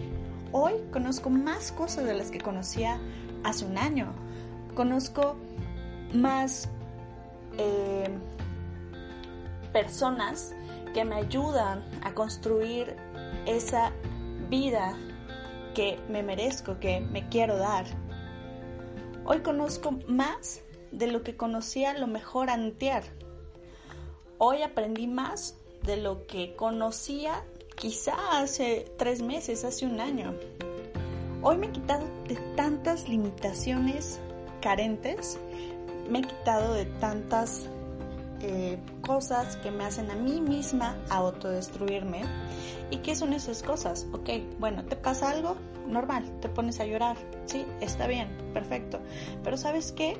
Hoy 0.50 0.72
conozco 0.92 1.30
más 1.30 1.72
cosas 1.72 2.04
de 2.04 2.14
las 2.14 2.30
que 2.30 2.40
conocía 2.40 3.00
hace 3.44 3.64
un 3.64 3.78
año. 3.78 4.12
Conozco 4.74 5.36
más 6.12 6.68
eh, 7.58 8.08
personas 9.72 10.54
que 10.92 11.04
me 11.04 11.16
ayudan 11.16 11.84
a 12.02 12.12
construir 12.12 12.96
esa 13.46 13.92
vida 14.50 14.96
que 15.74 15.98
me 16.08 16.22
merezco, 16.22 16.78
que 16.80 17.00
me 17.00 17.28
quiero 17.28 17.56
dar. 17.56 17.86
Hoy 19.24 19.40
conozco 19.40 19.92
más 20.08 20.62
de 20.90 21.06
lo 21.06 21.22
que 21.22 21.36
conocía 21.36 21.94
lo 21.94 22.06
mejor 22.06 22.50
antear. 22.50 23.04
Hoy 24.44 24.62
aprendí 24.62 25.06
más 25.06 25.54
de 25.84 25.98
lo 25.98 26.26
que 26.26 26.56
conocía 26.56 27.44
quizá 27.76 28.40
hace 28.40 28.92
tres 28.98 29.22
meses, 29.22 29.62
hace 29.62 29.86
un 29.86 30.00
año. 30.00 30.34
Hoy 31.42 31.58
me 31.58 31.68
he 31.68 31.70
quitado 31.70 32.04
de 32.26 32.34
tantas 32.56 33.08
limitaciones 33.08 34.18
carentes, 34.60 35.38
me 36.10 36.18
he 36.18 36.22
quitado 36.22 36.74
de 36.74 36.86
tantas 36.86 37.68
eh, 38.40 38.80
cosas 39.06 39.54
que 39.58 39.70
me 39.70 39.84
hacen 39.84 40.10
a 40.10 40.16
mí 40.16 40.40
misma 40.40 40.96
autodestruirme. 41.08 42.22
¿Y 42.90 42.96
qué 42.96 43.14
son 43.14 43.34
esas 43.34 43.62
cosas? 43.62 44.08
Ok, 44.12 44.28
bueno, 44.58 44.84
¿te 44.86 44.96
pasa 44.96 45.30
algo? 45.30 45.54
Normal, 45.86 46.24
te 46.40 46.48
pones 46.48 46.80
a 46.80 46.84
llorar. 46.84 47.16
Sí, 47.46 47.64
está 47.80 48.08
bien, 48.08 48.36
perfecto. 48.52 48.98
Pero 49.44 49.56
¿sabes 49.56 49.92
qué? 49.92 50.16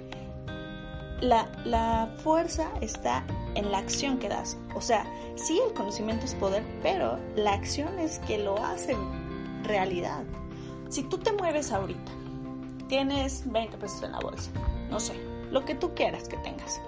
La, 1.23 2.09
fuerza 2.23 2.69
está 2.81 3.25
en 3.55 3.71
la 3.71 3.79
acción 3.79 4.19
que 4.19 4.29
das. 4.29 4.59
O 4.75 4.81
sea, 4.81 5.07
sí, 5.37 5.59
el 5.67 5.73
conocimiento 5.73 6.27
es 6.27 6.35
poder, 6.35 6.63
pero 6.83 7.19
la 7.37 7.55
acción 7.55 7.99
es 7.99 8.19
que 8.21 8.39
lo 8.39 8.63
hace 8.63 8.97
realidad. 9.63 10.25
Si 10.91 11.05
tú 11.05 11.17
te 11.19 11.33
mueves 11.33 11.73
ahorita, 11.73 12.13
tienes 12.89 13.51
20 13.51 13.79
pesos 13.79 14.03
en 14.03 14.13
la 14.13 14.21
bolsa, 14.21 14.51
no 14.91 15.01
sé, 15.01 15.15
lo 15.51 15.65
que 15.65 15.75
tú 15.75 15.95
quieras 15.95 16.29
que 16.29 16.37
tengas 16.39 16.81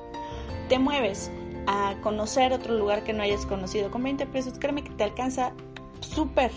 te 0.68 0.78
mueves 0.78 1.30
a 1.66 1.96
conocer 2.02 2.52
otro 2.52 2.74
lugar 2.74 3.04
que 3.04 3.12
no 3.12 3.22
hayas 3.22 3.46
conocido 3.46 3.90
con 3.90 4.02
20 4.02 4.26
pesos, 4.26 4.54
créeme 4.58 4.84
que 4.84 4.90
te 4.90 5.04
alcanza 5.04 5.52
súper 6.00 6.50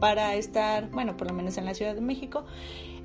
para 0.00 0.34
estar, 0.34 0.90
bueno, 0.90 1.16
por 1.16 1.28
lo 1.28 1.34
menos 1.34 1.56
en 1.56 1.64
la 1.64 1.74
Ciudad 1.74 1.94
de 1.94 2.00
México. 2.00 2.44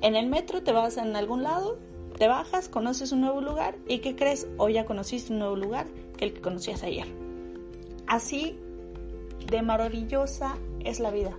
En 0.00 0.16
el 0.16 0.26
metro 0.26 0.62
te 0.62 0.72
vas 0.72 0.96
en 0.96 1.14
algún 1.16 1.42
lado, 1.42 1.78
te 2.20 2.28
bajas, 2.28 2.68
conoces 2.68 3.12
un 3.12 3.22
nuevo 3.22 3.40
lugar 3.40 3.78
y 3.88 4.00
¿qué 4.00 4.14
crees? 4.14 4.46
Hoy 4.58 4.74
ya 4.74 4.84
conociste 4.84 5.32
un 5.32 5.38
nuevo 5.38 5.56
lugar 5.56 5.86
que 6.18 6.26
el 6.26 6.34
que 6.34 6.42
conocías 6.42 6.82
ayer. 6.82 7.06
Así 8.06 8.58
de 9.46 9.62
maravillosa 9.62 10.58
es 10.84 11.00
la 11.00 11.10
vida. 11.10 11.34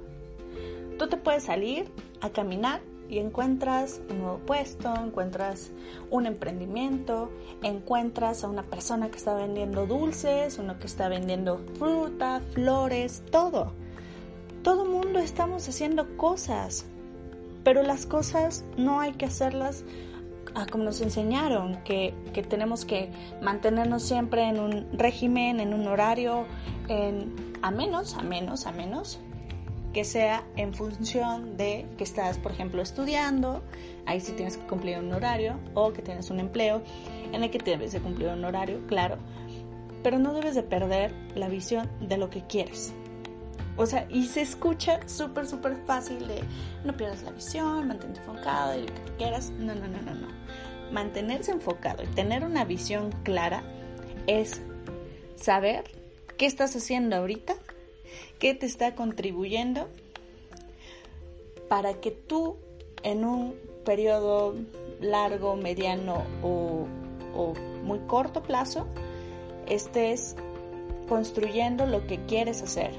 Tú 0.97 1.07
te 1.07 1.17
puedes 1.17 1.43
salir 1.43 1.91
a 2.19 2.31
caminar 2.31 2.81
y 3.07 3.19
encuentras 3.19 4.01
un 4.09 4.21
nuevo 4.21 4.39
puesto, 4.39 4.91
encuentras 4.95 5.69
un 6.09 6.25
emprendimiento, 6.25 7.29
encuentras 7.61 8.43
a 8.43 8.47
una 8.47 8.63
persona 8.63 9.11
que 9.11 9.17
está 9.17 9.35
vendiendo 9.35 9.85
dulces, 9.85 10.57
uno 10.57 10.79
que 10.79 10.87
está 10.87 11.09
vendiendo 11.09 11.59
fruta, 11.77 12.41
flores, 12.53 13.21
todo. 13.29 13.71
Todo 14.63 14.85
mundo 14.85 15.19
estamos 15.19 15.69
haciendo 15.69 16.17
cosas, 16.17 16.87
pero 17.63 17.83
las 17.83 18.07
cosas 18.07 18.65
no 18.77 18.99
hay 18.99 19.11
que 19.11 19.27
hacerlas 19.27 19.85
ah, 20.55 20.65
como 20.69 20.83
nos 20.83 21.01
enseñaron, 21.01 21.83
que, 21.83 22.13
que, 22.33 22.43
tenemos 22.43 22.85
que 22.85 23.09
mantenernos 23.41 24.03
siempre 24.03 24.47
en 24.47 24.59
un 24.59 24.87
régimen, 24.93 25.59
en 25.59 25.73
un 25.73 25.87
horario, 25.87 26.45
en, 26.87 27.53
a 27.61 27.71
menos, 27.71 28.15
a 28.15 28.23
menos, 28.23 28.65
a 28.65 28.71
menos 28.71 29.19
que 29.93 30.03
sea 30.05 30.43
en 30.55 30.73
función 30.73 31.57
de 31.57 31.85
que 31.97 32.03
estás, 32.03 32.37
por 32.37 32.51
ejemplo, 32.51 32.81
estudiando, 32.81 33.61
ahí 34.05 34.19
sí 34.21 34.31
tienes 34.33 34.57
que 34.57 34.65
cumplir 34.65 34.97
un 34.99 35.11
horario, 35.11 35.59
o 35.73 35.91
que 35.91 36.01
tienes 36.01 36.29
un 36.29 36.39
empleo 36.39 36.81
en 37.31 37.43
el 37.43 37.51
que 37.51 37.59
debes 37.59 37.91
de 37.91 37.99
cumplir 37.99 38.29
un 38.29 38.45
horario, 38.45 38.85
claro, 38.87 39.17
pero 40.03 40.17
no 40.17 40.33
debes 40.33 40.55
de 40.55 40.63
perder 40.63 41.13
la 41.35 41.49
visión 41.49 41.89
de 41.99 42.17
lo 42.17 42.29
que 42.29 42.41
quieres. 42.41 42.93
O 43.77 43.85
sea, 43.85 44.07
y 44.09 44.27
se 44.27 44.41
escucha 44.41 45.07
súper, 45.07 45.47
súper 45.47 45.77
fácil 45.85 46.27
de 46.27 46.41
no 46.83 46.95
pierdas 46.95 47.23
la 47.23 47.31
visión, 47.31 47.87
mantente 47.87 48.19
enfocado 48.19 48.77
y 48.77 48.81
lo 48.81 48.93
que 48.93 49.01
tú 49.01 49.13
quieras. 49.17 49.51
No, 49.51 49.73
no, 49.75 49.87
no, 49.87 50.01
no, 50.01 50.13
no. 50.13 50.27
Mantenerse 50.91 51.51
enfocado 51.51 52.03
y 52.03 52.07
tener 52.07 52.43
una 52.43 52.65
visión 52.65 53.11
clara 53.23 53.63
es 54.27 54.61
saber 55.35 55.83
qué 56.37 56.45
estás 56.45 56.75
haciendo 56.75 57.15
ahorita 57.15 57.55
qué 58.41 58.55
te 58.55 58.65
está 58.65 58.95
contribuyendo 58.95 59.87
para 61.69 61.93
que 62.01 62.09
tú 62.09 62.57
en 63.03 63.23
un 63.23 63.55
periodo 63.85 64.55
largo, 64.99 65.55
mediano 65.55 66.23
o, 66.41 66.87
muy 67.83 67.99
corto 68.07 68.43
plazo 68.43 68.87
estés 69.67 70.35
construyendo 71.07 71.85
lo 71.85 72.05
que 72.07 72.25
quieres 72.25 72.63
hacer. 72.63 72.91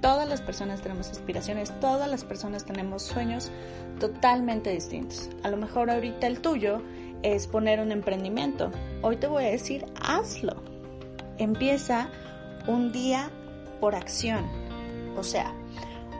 Todas 0.00 0.28
las 0.28 0.40
personas 0.40 0.80
tenemos 0.80 1.10
aspiraciones, 1.10 1.72
todas 1.80 2.08
las 2.08 2.24
personas 2.24 2.64
tenemos 2.64 3.02
sueños 3.02 3.50
totalmente 3.98 4.70
distintos. 4.70 5.28
A 5.42 5.50
lo 5.50 5.56
mejor 5.56 5.90
ahorita 5.90 6.26
el 6.26 6.40
tuyo 6.40 6.82
es 7.22 7.48
poner 7.48 7.80
un 7.80 7.90
emprendimiento. 7.90 8.70
Hoy 9.02 9.16
te 9.16 9.26
voy 9.26 9.44
a 9.44 9.50
decir, 9.50 9.84
hazlo. 10.00 10.62
Empieza 11.38 12.08
un 12.68 12.92
día 12.92 13.30
por 13.80 13.96
acción. 13.96 14.44
O 15.16 15.24
sea, 15.24 15.52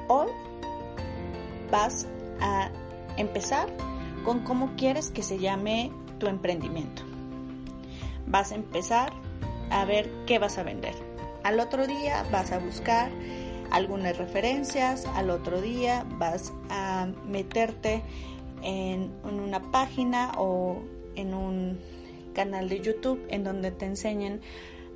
hoy 0.08 0.28
vas 1.70 2.06
a 2.40 2.70
empezar 3.16 3.68
con 4.24 4.40
cómo 4.40 4.74
quieres 4.76 5.10
que 5.10 5.22
se 5.22 5.38
llame 5.38 5.92
tu 6.18 6.26
emprendimiento. 6.26 7.02
Vas 8.26 8.50
a 8.52 8.56
empezar 8.56 9.12
a 9.70 9.84
ver 9.84 10.10
qué 10.26 10.38
vas 10.38 10.58
a 10.58 10.64
vender. 10.64 10.94
Al 11.44 11.60
otro 11.60 11.86
día 11.86 12.24
vas 12.32 12.52
a 12.52 12.58
buscar 12.58 13.10
algunas 13.70 14.16
referencias, 14.18 15.06
al 15.14 15.30
otro 15.30 15.60
día 15.60 16.06
vas 16.18 16.52
a 16.70 17.08
meterte 17.26 18.02
en, 18.62 19.10
una 19.24 19.70
página 19.70 20.32
o 20.38 20.82
en 21.14 21.34
un 21.34 21.78
canal 22.34 22.68
de 22.68 22.80
YouTube 22.80 23.20
en 23.28 23.44
donde 23.44 23.70
te 23.70 23.86
enseñen, 23.86 24.40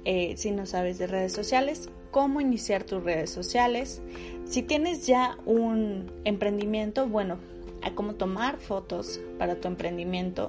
eh, 0.05 0.35
si 0.37 0.51
no 0.51 0.67
sabes 0.67 0.99
de 0.99 1.07
redes 1.07 1.33
sociales, 1.33 1.91
cómo 2.11 2.41
iniciar 2.41 2.85
tus 2.85 3.03
redes 3.03 3.31
sociales. 3.31 4.03
Si 4.45 4.63
tienes 4.63 5.07
ya 5.07 5.39
un 5.45 6.13
emprendimiento, 6.25 7.09
bueno, 7.09 7.39
a 7.83 7.93
cómo 7.93 8.15
tomar 8.15 8.59
fotos 8.59 9.21
para 9.39 9.57
tu 9.57 9.69
emprendimiento 9.69 10.49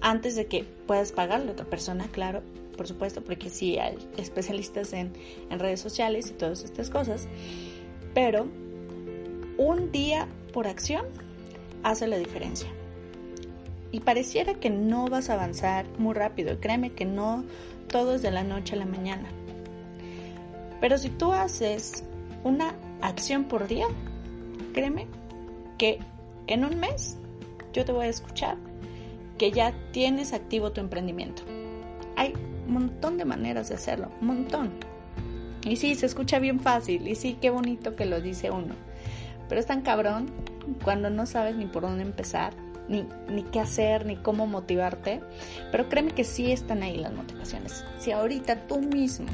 antes 0.00 0.34
de 0.36 0.46
que 0.46 0.64
puedas 0.86 1.12
pagarle 1.12 1.50
a 1.50 1.52
otra 1.52 1.66
persona, 1.66 2.08
claro, 2.10 2.42
por 2.76 2.86
supuesto, 2.86 3.22
porque 3.22 3.50
sí 3.50 3.78
hay 3.78 3.96
especialistas 4.16 4.92
en, 4.92 5.12
en 5.50 5.58
redes 5.58 5.80
sociales 5.80 6.30
y 6.30 6.34
todas 6.34 6.64
estas 6.64 6.90
cosas. 6.90 7.28
Pero 8.14 8.46
un 9.58 9.92
día 9.92 10.28
por 10.52 10.66
acción 10.66 11.04
hace 11.82 12.06
la 12.06 12.18
diferencia. 12.18 12.68
Y 13.90 14.00
pareciera 14.00 14.54
que 14.54 14.70
no 14.70 15.08
vas 15.08 15.28
a 15.28 15.34
avanzar 15.34 15.86
muy 15.98 16.14
rápido. 16.14 16.58
Créeme 16.60 16.92
que 16.92 17.04
no 17.04 17.44
todo 17.88 18.14
es 18.14 18.22
de 18.22 18.30
la 18.30 18.42
noche 18.42 18.74
a 18.74 18.78
la 18.78 18.86
mañana. 18.86 19.28
Pero 20.80 20.98
si 20.98 21.10
tú 21.10 21.32
haces 21.32 22.04
una 22.42 22.74
acción 23.02 23.44
por 23.44 23.68
día, 23.68 23.86
créeme 24.72 25.06
que 25.78 25.98
en 26.46 26.64
un 26.64 26.80
mes 26.80 27.18
yo 27.72 27.84
te 27.84 27.92
voy 27.92 28.06
a 28.06 28.08
escuchar 28.08 28.56
que 29.38 29.50
ya 29.52 29.72
tienes 29.92 30.32
activo 30.32 30.72
tu 30.72 30.80
emprendimiento. 30.80 31.42
Hay 32.16 32.34
un 32.66 32.72
montón 32.72 33.18
de 33.18 33.24
maneras 33.24 33.68
de 33.68 33.74
hacerlo, 33.74 34.08
un 34.20 34.26
montón. 34.26 34.72
Y 35.64 35.76
sí, 35.76 35.94
se 35.94 36.06
escucha 36.06 36.38
bien 36.38 36.60
fácil, 36.60 37.06
y 37.06 37.14
sí, 37.14 37.38
qué 37.40 37.50
bonito 37.50 37.94
que 37.94 38.06
lo 38.06 38.20
dice 38.20 38.50
uno. 38.50 38.74
Pero 39.48 39.60
es 39.60 39.66
tan 39.66 39.82
cabrón 39.82 40.30
cuando 40.82 41.10
no 41.10 41.26
sabes 41.26 41.56
ni 41.56 41.66
por 41.66 41.82
dónde 41.82 42.02
empezar, 42.02 42.54
ni, 42.88 43.06
ni 43.28 43.42
qué 43.44 43.60
hacer, 43.60 44.06
ni 44.06 44.16
cómo 44.16 44.46
motivarte. 44.46 45.20
Pero 45.70 45.88
créeme 45.88 46.12
que 46.12 46.24
sí 46.24 46.52
están 46.52 46.82
ahí 46.82 46.96
las 46.96 47.12
motivaciones. 47.12 47.84
Si 47.98 48.10
ahorita 48.10 48.66
tú 48.66 48.80
mismo 48.80 49.28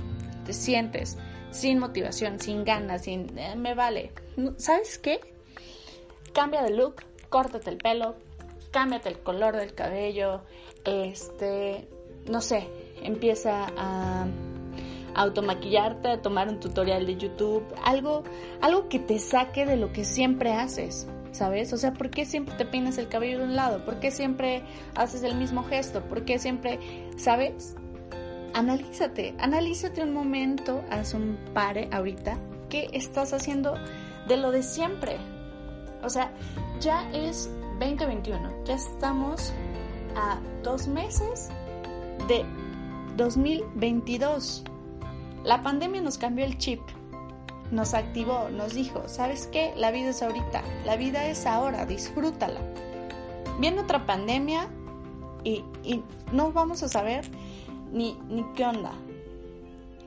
te 0.45 0.53
sientes 0.53 1.19
sin 1.51 1.79
motivación, 1.79 2.39
sin 2.39 2.65
ganas, 2.65 3.03
sin... 3.03 3.37
Eh, 3.39 3.57
me 3.57 3.75
vale. 3.75 4.13
¿Sabes 4.57 4.99
qué? 4.99 5.21
Cambia 6.33 6.63
de 6.63 6.71
look, 6.71 6.97
córtate 7.29 7.71
el 7.71 7.79
pelo, 7.79 8.17
cámbiate 8.71 9.09
el 9.09 9.19
color 9.21 9.57
del 9.57 9.75
cabello, 9.75 10.43
este, 10.85 11.89
no 12.29 12.41
sé, 12.41 12.69
empieza 13.03 13.67
a 13.77 14.27
automaquillarte, 15.15 16.09
a 16.09 16.23
tomar 16.23 16.49
un 16.49 16.61
tutorial 16.61 17.07
de 17.07 17.17
YouTube, 17.17 17.65
algo, 17.85 18.23
algo 18.61 18.89
que 18.89 18.99
te 18.99 19.19
saque 19.19 19.67
de 19.67 19.77
lo 19.77 19.93
que 19.93 20.05
siempre 20.05 20.53
haces, 20.53 21.09
¿sabes? 21.33 21.73
O 21.73 21.77
sea, 21.77 21.93
¿por 21.93 22.11
qué 22.11 22.25
siempre 22.25 22.55
te 22.55 22.65
peinas 22.65 22.99
el 22.99 23.09
cabello 23.09 23.39
de 23.39 23.45
un 23.45 23.57
lado? 23.57 23.85
¿Por 23.85 23.99
qué 23.99 24.11
siempre 24.11 24.63
haces 24.95 25.23
el 25.25 25.35
mismo 25.35 25.65
gesto? 25.65 26.03
¿Por 26.03 26.25
qué 26.25 26.39
siempre, 26.39 26.79
¿sabes? 27.17 27.75
Analízate, 28.55 29.35
analízate 29.39 30.03
un 30.03 30.13
momento, 30.13 30.83
haz 30.91 31.15
un 31.15 31.39
pare 31.53 31.89
ahorita, 31.93 32.39
¿qué 32.69 32.89
estás 32.93 33.33
haciendo 33.33 33.75
de 34.27 34.37
lo 34.37 34.53
de 34.53 34.63
siempre? 34.63 35.17
O 36.03 36.09
sea, 36.09 36.33
ya 36.81 37.11
es 37.13 37.51
2021, 37.81 38.65
ya 38.65 38.75
estamos 38.75 39.53
a 40.17 40.39
dos 40.63 40.87
meses 40.87 41.51
de 42.27 42.45
2022. 43.17 44.65
La 45.45 45.63
pandemia 45.63 46.01
nos 46.01 46.19
cambió 46.19 46.45
el 46.45 46.59
chip, 46.59 46.81
nos 47.71 47.95
activó, 47.95 48.49
nos 48.51 48.75
dijo, 48.75 49.03
¿sabes 49.07 49.47
qué? 49.47 49.73
La 49.77 49.91
vida 49.91 50.09
es 50.11 50.23
ahorita, 50.23 50.63
la 50.85 50.97
vida 50.97 51.27
es 51.27 51.47
ahora, 51.47 51.87
disfrútala. 51.87 52.61
Viene 53.61 53.81
otra 53.81 54.07
pandemia 54.07 54.69
y, 55.45 55.65
no 56.33 56.53
vamos 56.53 56.83
a 56.83 56.89
saber 56.89 57.25
ni, 57.93 58.19
ni 58.29 58.45
qué 58.55 58.65
onda, 58.65 58.93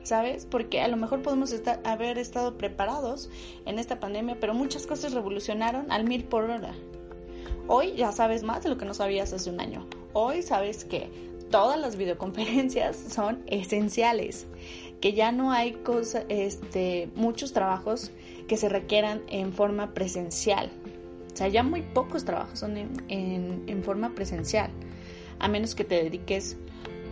¿sabes? 0.04 0.46
Porque 0.46 0.80
a 0.80 0.88
lo 0.88 0.96
mejor 0.96 1.22
podemos 1.22 1.52
estar, 1.52 1.80
haber 1.84 2.18
estado 2.18 2.56
preparados 2.56 3.28
en 3.66 3.78
esta 3.78 4.00
pandemia, 4.00 4.38
pero 4.40 4.54
muchas 4.54 4.86
cosas 4.86 5.12
revolucionaron 5.12 5.90
al 5.90 6.04
mil 6.04 6.24
por 6.24 6.44
hora. 6.44 6.74
Hoy 7.68 7.94
ya 7.94 8.12
sabes 8.12 8.42
más 8.42 8.62
de 8.62 8.70
lo 8.70 8.78
que 8.78 8.84
no 8.84 8.94
sabías 8.94 9.32
hace 9.32 9.50
un 9.50 9.60
año. 9.60 9.86
Hoy 10.12 10.42
sabes 10.42 10.84
que 10.84 11.31
todas 11.52 11.78
las 11.78 11.94
videoconferencias 11.94 12.96
son 13.14 13.44
esenciales 13.46 14.48
que 15.02 15.12
ya 15.12 15.32
no 15.32 15.50
hay 15.50 15.72
cosa, 15.72 16.22
este, 16.28 17.10
muchos 17.16 17.52
trabajos 17.52 18.12
que 18.46 18.56
se 18.56 18.68
requieran 18.68 19.20
en 19.28 19.52
forma 19.52 19.94
presencial. 19.94 20.70
O 21.32 21.36
sea, 21.36 21.48
ya 21.48 21.64
muy 21.64 21.82
pocos 21.82 22.24
trabajos 22.24 22.60
son 22.60 22.76
en, 23.08 23.82
forma 23.82 24.14
presencial, 24.14 24.70
a 25.40 25.48
menos 25.48 25.74
que 25.74 25.82
te 25.82 25.96
dediques 26.04 26.56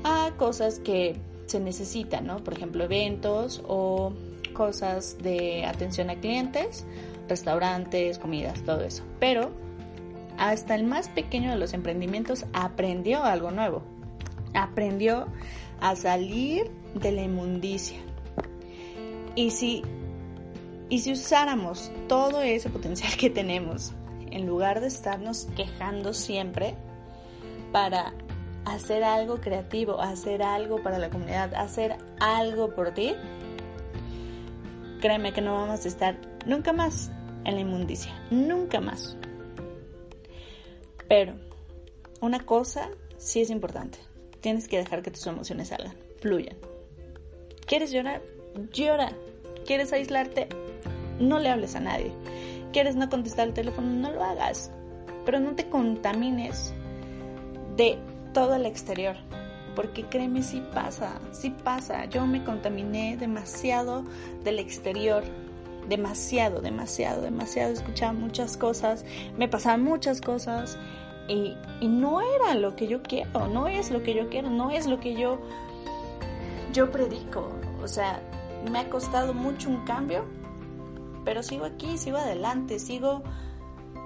a 0.05 0.31
cosas 0.37 0.79
que 0.79 1.17
se 1.47 1.59
necesitan, 1.59 2.27
¿no? 2.27 2.45
Por 2.45 2.55
ejemplo, 2.55 2.85
eventos 2.85 3.61
o 3.67 4.13
cosas 4.53 5.19
de 5.21 5.65
atención 5.67 6.11
a 6.11 6.15
clientes, 6.21 6.87
restaurantes, 7.29 8.21
comidas, 8.21 8.63
todo 8.63 8.83
eso. 8.83 9.03
Pero 9.19 9.51
hasta 10.39 10.77
el 10.77 10.85
más 10.85 11.09
pequeño 11.09 11.51
de 11.51 11.57
los 11.57 11.75
emprendimientos 11.75 12.45
aprendió 12.53 13.25
algo 13.25 13.51
nuevo. 13.51 13.83
Aprendió 14.55 15.27
a 15.81 15.97
salir 15.97 16.71
de 16.95 17.13
la 17.13 17.23
inmundicia. 17.23 17.99
Y 19.35 19.51
si, 19.51 19.83
y 20.89 20.99
si 21.01 21.13
usáramos 21.13 21.91
todo 22.09 22.43
ese 22.43 22.69
potencial 22.71 23.17
que 23.17 23.31
tenemos, 23.31 23.93
en 24.31 24.47
lugar 24.47 24.81
de 24.81 24.89
estarnos 24.89 25.49
quejando 25.57 26.13
siempre, 26.13 26.75
para 27.73 28.13
hacer 28.65 29.05
algo 29.05 29.41
creativo, 29.41 30.01
hacer 30.01 30.43
algo 30.43 30.83
para 30.83 30.99
la 30.99 31.11
comunidad, 31.11 31.55
hacer 31.55 31.97
algo 32.21 32.75
por 32.75 32.93
ti, 32.93 33.15
créeme 35.01 35.33
que 35.33 35.41
no 35.41 35.55
vamos 35.55 35.85
a 35.85 35.89
estar 35.89 36.17
nunca 36.47 36.73
más 36.73 37.11
en 37.45 37.55
la 37.55 37.61
inmundicia, 37.61 38.13
nunca 38.31 38.81
más. 38.81 39.17
Pero 41.09 41.35
una 42.21 42.45
cosa 42.45 42.89
sí 43.17 43.41
es 43.41 43.51
importante, 43.51 43.99
tienes 44.41 44.69
que 44.69 44.79
dejar 44.79 45.03
que 45.03 45.11
tus 45.11 45.27
emociones 45.27 45.69
salgan, 45.69 45.97
fluyan. 46.21 46.57
¿Quieres 47.67 47.93
llorar? 47.93 48.23
Llora. 48.73 49.13
¿Quieres 49.65 49.93
aislarte? 49.93 50.49
No 51.21 51.39
le 51.39 51.51
hables 51.51 51.77
a 51.77 51.81
nadie. 51.81 52.13
¿Quieres 52.73 52.97
no 52.97 53.09
contestar 53.09 53.49
el 53.49 53.55
teléfono? 53.55 53.89
No 53.89 54.11
lo 54.11 54.25
hagas. 54.25 54.73
Pero 55.25 55.39
no 55.39 55.55
te 55.55 55.69
contamines 55.69 56.73
de 57.77 57.99
todo 58.33 58.55
el 58.55 58.67
exterior. 58.67 59.17
Porque 59.77 60.05
créeme, 60.05 60.43
sí 60.43 60.63
pasa, 60.75 61.21
sí 61.33 61.51
pasa. 61.51 62.07
Yo 62.07 62.27
me 62.27 62.43
contaminé 62.43 63.17
demasiado 63.17 64.05
del 64.43 64.59
exterior. 64.59 65.23
Demasiado, 65.89 66.61
demasiado, 66.61 67.23
demasiado. 67.23 67.73
Escuchaba 67.73 68.13
muchas 68.13 68.57
cosas, 68.57 69.05
me 69.37 69.49
pasaban 69.49 69.83
muchas 69.83 70.21
cosas. 70.21 70.79
Y, 71.31 71.57
no 71.87 72.21
era 72.21 72.55
lo 72.55 72.75
que 72.75 72.89
yo 72.89 73.03
quiero, 73.03 73.47
no 73.47 73.69
es 73.69 73.93
lo 73.93 74.03
que 74.03 74.15
yo 74.15 74.29
quiero, 74.29 74.51
no 74.51 74.71
es 74.71 74.87
lo 74.87 74.99
que 74.99 75.15
yo 75.15 75.39
yo 76.73 76.91
predico. 76.91 77.53
O 77.83 77.87
sea, 77.87 78.21
me 78.71 78.81
ha 78.81 78.91
costado 78.91 79.33
mucho 79.33 79.71
un 79.71 79.85
cambio, 79.85 80.25
pero 81.25 81.45
sigo 81.45 81.65
aquí, 81.65 81.99
sigo 81.99 82.17
adelante, 82.17 82.81
sigo 82.81 83.23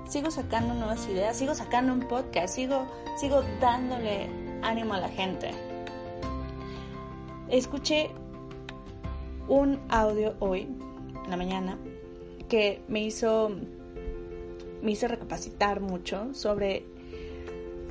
sigo 0.06 0.30
sacando 0.30 0.74
nuevas 0.74 1.08
ideas, 1.08 1.38
sigo 1.38 1.54
sacando 1.54 1.94
un 1.94 2.00
podcast, 2.00 2.54
sigo 2.54 2.86
sigo 3.16 3.42
dándole 3.58 4.28
ánimo 4.62 4.92
a 4.92 5.00
la 5.00 5.08
gente. 5.08 5.50
Escuché 7.48 8.10
un 9.48 9.80
audio 9.88 10.34
hoy 10.40 10.68
en 11.24 11.30
la 11.30 11.38
mañana 11.38 11.78
que 12.50 12.82
me 12.86 13.00
hizo 13.00 13.50
me 14.82 14.90
hizo 14.90 15.08
recapacitar 15.08 15.80
mucho 15.80 16.34
sobre 16.34 16.93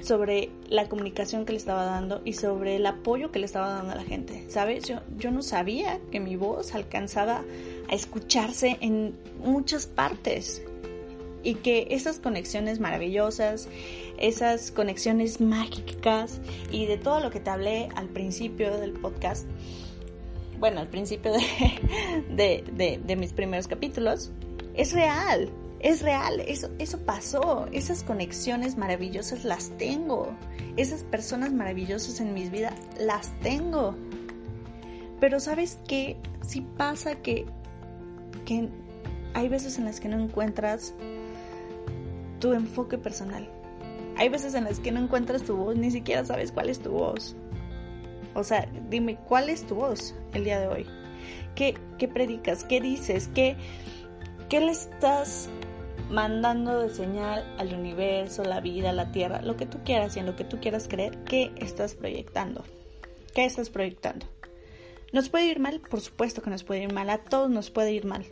sobre 0.04 0.50
la 0.68 0.89
comunicación 0.89 1.46
que 1.46 1.54
le 1.54 1.58
estaba 1.58 1.86
dando 1.86 2.22
y 2.26 2.34
sobre 2.34 2.76
el 2.76 2.86
apoyo 2.86 3.32
que 3.32 3.39
le 3.39 3.46
estaba 3.46 3.70
dando 3.70 3.94
a 3.94 3.96
la 3.96 4.04
gente. 4.04 4.46
¿Sabes? 4.50 4.84
Yo, 4.84 5.00
yo 5.18 5.32
no 5.32 5.42
sabía 5.42 6.00
que 6.12 6.20
mi 6.20 6.36
voz 6.36 6.76
alcanzaba 6.76 7.44
a 7.89 7.96
escucharse 7.96 8.78
en 8.82 9.16
muchas 9.39 9.88
partes 9.88 10.62
y 11.42 11.56
que 11.56 11.88
esas 11.92 12.20
conexiones 12.20 12.80
maravillosas, 12.80 13.68
esas 14.18 14.72
conexiones 14.72 15.42
mágicas 15.42 16.39
y 16.72 16.86
de 16.86 16.98
todo 16.98 17.20
lo 17.20 17.32
que 17.32 17.39
te 17.39 17.50
hablé 17.50 17.89
al 17.96 18.10
principio 18.10 18.78
del 18.78 18.92
podcast, 18.92 19.48
bueno, 20.60 20.80
al 20.80 20.88
principio 20.88 21.32
de, 21.32 21.44
de, 22.76 23.00
de 23.04 23.16
mis 23.16 23.34
primeros 23.34 23.68
capítulos, 23.68 24.32
es 24.76 24.94
real 24.94 25.50
es 25.84 26.02
real, 26.02 26.39
eso, 26.48 26.69
eso 26.80 26.98
pasó, 27.00 27.67
esas 27.74 28.04
conexiones 28.04 28.78
maravillosas 28.78 29.43
las 29.43 29.69
tengo, 29.72 30.34
esas 30.78 31.04
personas 31.04 31.52
maravillosas 31.52 32.22
en 32.22 32.34
mis 32.34 32.50
vidas 32.52 32.74
las 32.98 33.38
tengo. 33.41 33.93
Pero 35.19 35.41
sabes 35.41 35.80
qué, 35.86 36.15
si 36.41 36.62
pasa 36.62 37.15
que, 37.15 37.46
que 38.46 38.69
hay 39.34 39.50
veces 39.50 39.78
en 39.78 39.84
las 39.84 40.00
que 40.00 40.08
no 40.08 40.17
encuentras 40.17 40.93
tu 42.39 42.54
enfoque 42.54 42.98
personal. 42.98 43.50
Hay 44.15 44.30
veces 44.30 44.54
en 44.54 44.63
las 44.63 44.80
que 44.80 44.93
no 44.93 45.02
encuentras 45.02 45.43
tu 45.43 45.58
voz, 45.58 45.76
ni 45.76 45.91
siquiera 45.91 46.24
sabes 46.24 46.54
cuál 46.54 46.69
es 46.69 46.80
tu 46.80 46.91
voz. 46.91 47.36
O 48.36 48.43
sea, 48.46 48.69
dime, 48.89 49.17
¿cuál 49.28 49.50
es 49.50 49.67
tu 49.67 49.76
voz 49.76 50.15
el 50.34 50.46
día 50.46 50.62
de 50.62 50.67
hoy? 50.67 50.86
¿Qué, 51.56 51.78
qué 51.98 52.08
predicas? 52.08 52.63
¿Qué 52.63 52.80
dices? 52.80 53.30
¿Qué, 53.36 53.58
qué 54.48 54.62
le 54.62 54.72
estás 54.72 55.50
mandando 56.10 56.80
de 56.80 56.89
señal 56.89 57.46
al 57.58 57.74
universo, 57.74 58.44
la 58.44 58.62
vida, 58.62 58.92
la 58.94 59.12
tierra, 59.12 59.42
lo 59.42 59.58
que 59.58 59.66
tú 59.66 59.80
quieras 59.84 60.16
y 60.16 60.20
en 60.20 60.26
lo 60.26 60.36
que 60.36 60.44
tú 60.44 60.60
quieras 60.60 60.88
creer, 60.88 61.24
¿qué 61.24 61.52
estás 61.58 61.96
proyectando? 61.96 62.63
¿Qué 63.34 63.46
estás 63.46 63.70
proyectando? 63.70 64.26
¿Nos 65.12 65.30
puede 65.30 65.46
ir 65.46 65.60
mal? 65.60 65.80
Por 65.80 66.02
supuesto 66.02 66.42
que 66.42 66.50
nos 66.50 66.63
puede 66.63 66.84
ir 66.84 66.94
mal, 66.94 67.10
a 67.10 67.20
todos 67.20 67.50
nos 67.50 67.70
puede 67.70 67.94
ir 67.94 68.06
mal. 68.06 68.26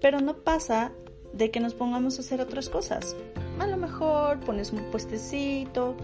Pero 0.00 0.20
no 0.20 0.36
pasa 0.36 0.92
de 1.32 1.50
que 1.50 1.60
nos 1.60 1.74
pongamos 1.74 2.18
a 2.18 2.22
hacer 2.22 2.40
otras 2.40 2.68
cosas. 2.68 3.16
A 3.58 3.66
lo 3.66 3.76
mejor 3.76 4.40
pones 4.40 4.72
un 4.72 4.90
puestecito 4.90 5.96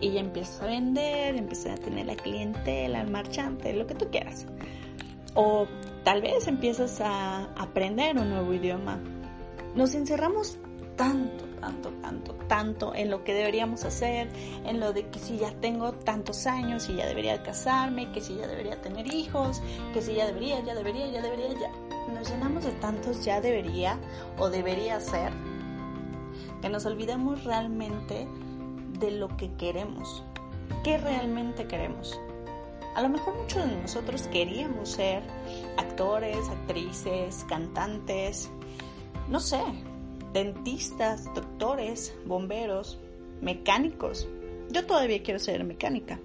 y 0.00 0.12
ya 0.12 0.20
empiezas 0.20 0.62
a 0.62 0.66
vender, 0.66 1.36
empiezas 1.36 1.78
a 1.78 1.82
tener 1.82 2.06
la 2.06 2.16
clientela, 2.16 3.00
el 3.00 3.10
marchante, 3.10 3.72
lo 3.72 3.86
que 3.86 3.94
tú 3.94 4.10
quieras. 4.10 4.46
O 5.34 5.66
tal 6.02 6.22
vez 6.22 6.48
empiezas 6.48 7.00
a 7.00 7.44
aprender 7.54 8.18
un 8.18 8.30
nuevo 8.30 8.52
idioma 8.52 8.98
nos 9.74 9.94
encerramos 9.94 10.58
tanto, 10.96 11.44
tanto, 11.60 11.90
tanto, 12.02 12.34
tanto 12.46 12.94
en 12.94 13.10
lo 13.10 13.24
que 13.24 13.34
deberíamos 13.34 13.84
hacer, 13.84 14.28
en 14.64 14.80
lo 14.80 14.92
de 14.92 15.08
que 15.08 15.18
si 15.18 15.38
ya 15.38 15.52
tengo 15.60 15.92
tantos 15.92 16.46
años, 16.46 16.84
si 16.84 16.94
ya 16.94 17.06
debería 17.06 17.42
casarme, 17.42 18.12
que 18.12 18.20
si 18.20 18.36
ya 18.36 18.46
debería 18.46 18.80
tener 18.80 19.12
hijos, 19.12 19.60
que 19.92 20.02
si 20.02 20.14
ya 20.14 20.26
debería, 20.26 20.60
ya 20.60 20.74
debería, 20.74 21.08
ya 21.08 21.22
debería, 21.22 21.48
ya. 21.52 21.70
Nos 22.12 22.30
llenamos 22.30 22.64
de 22.64 22.72
tantos 22.72 23.24
ya 23.24 23.40
debería 23.40 23.98
o 24.38 24.50
debería 24.50 25.00
ser 25.00 25.32
que 26.60 26.68
nos 26.68 26.86
olvidamos 26.86 27.44
realmente 27.44 28.28
de 28.98 29.10
lo 29.10 29.28
que 29.36 29.52
queremos, 29.54 30.22
qué 30.82 30.98
realmente 30.98 31.66
queremos. 31.66 32.18
A 32.94 33.02
lo 33.02 33.08
mejor 33.08 33.34
muchos 33.34 33.68
de 33.68 33.76
nosotros 33.76 34.28
queríamos 34.28 34.90
ser 34.90 35.22
actores, 35.76 36.48
actrices, 36.48 37.44
cantantes, 37.48 38.50
no 39.28 39.40
sé, 39.40 39.60
dentistas, 40.32 41.32
doctores, 41.34 42.14
bomberos, 42.26 42.98
mecánicos. 43.40 44.28
Yo 44.70 44.86
todavía 44.86 45.22
quiero 45.22 45.38
ser 45.38 45.64
mecánica. 45.64 46.18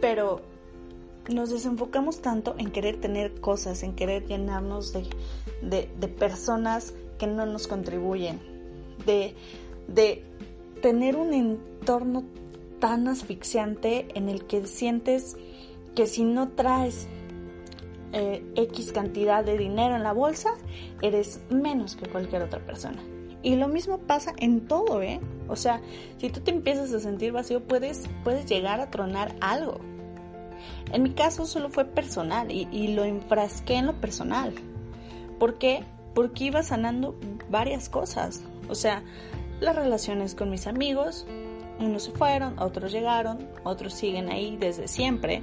Pero 0.00 0.42
nos 1.28 1.50
desenfocamos 1.50 2.20
tanto 2.20 2.54
en 2.58 2.70
querer 2.70 3.00
tener 3.00 3.40
cosas, 3.40 3.82
en 3.82 3.94
querer 3.94 4.26
llenarnos 4.26 4.92
de, 4.92 5.08
de, 5.62 6.08
personas 6.08 6.94
que 7.18 7.26
no 7.26 7.46
nos 7.46 7.68
contribuyen, 7.68 8.40
de, 9.06 9.34
de 9.86 10.24
tener 10.82 11.16
un 11.16 11.32
entorno 11.34 12.24
tan 12.80 13.08
asfixiante 13.08 14.08
en 14.14 14.28
el 14.28 14.46
que 14.46 14.66
sientes 14.66 15.36
que 15.94 16.06
si 16.06 16.24
no 16.24 16.48
traes 16.48 17.08
eh, 18.12 18.44
X 18.56 18.92
cantidad 18.92 19.44
de 19.44 19.56
dinero 19.56 19.96
en 19.96 20.02
la 20.02 20.12
bolsa, 20.12 20.50
eres 21.02 21.40
menos 21.50 21.96
que 21.96 22.08
cualquier 22.08 22.42
otra 22.42 22.60
persona. 22.60 23.02
Y 23.42 23.56
lo 23.56 23.68
mismo 23.68 23.98
pasa 23.98 24.34
en 24.38 24.66
todo, 24.66 25.02
¿eh? 25.02 25.20
O 25.48 25.56
sea, 25.56 25.80
si 26.18 26.28
tú 26.28 26.40
te 26.40 26.50
empiezas 26.50 26.92
a 26.92 27.00
sentir 27.00 27.32
vacío, 27.32 27.62
puedes, 27.62 28.04
puedes 28.22 28.46
llegar 28.46 28.80
a 28.80 28.90
tronar 28.90 29.34
algo. 29.40 29.78
En 30.92 31.02
mi 31.02 31.10
caso 31.10 31.46
solo 31.46 31.70
fue 31.70 31.86
personal 31.86 32.50
y, 32.50 32.68
y 32.70 32.88
lo 32.88 33.04
enfrasqué 33.04 33.76
en 33.76 33.86
lo 33.86 33.94
personal. 33.94 34.52
¿Por 35.38 35.56
qué? 35.56 35.84
Porque 36.14 36.44
iba 36.44 36.62
sanando 36.62 37.18
varias 37.48 37.88
cosas. 37.88 38.42
O 38.68 38.74
sea, 38.74 39.02
las 39.60 39.74
relaciones 39.74 40.34
con 40.34 40.50
mis 40.50 40.66
amigos, 40.66 41.26
unos 41.78 42.04
se 42.04 42.12
fueron, 42.12 42.58
otros 42.58 42.92
llegaron, 42.92 43.48
otros 43.64 43.94
siguen 43.94 44.30
ahí 44.30 44.56
desde 44.56 44.86
siempre. 44.86 45.42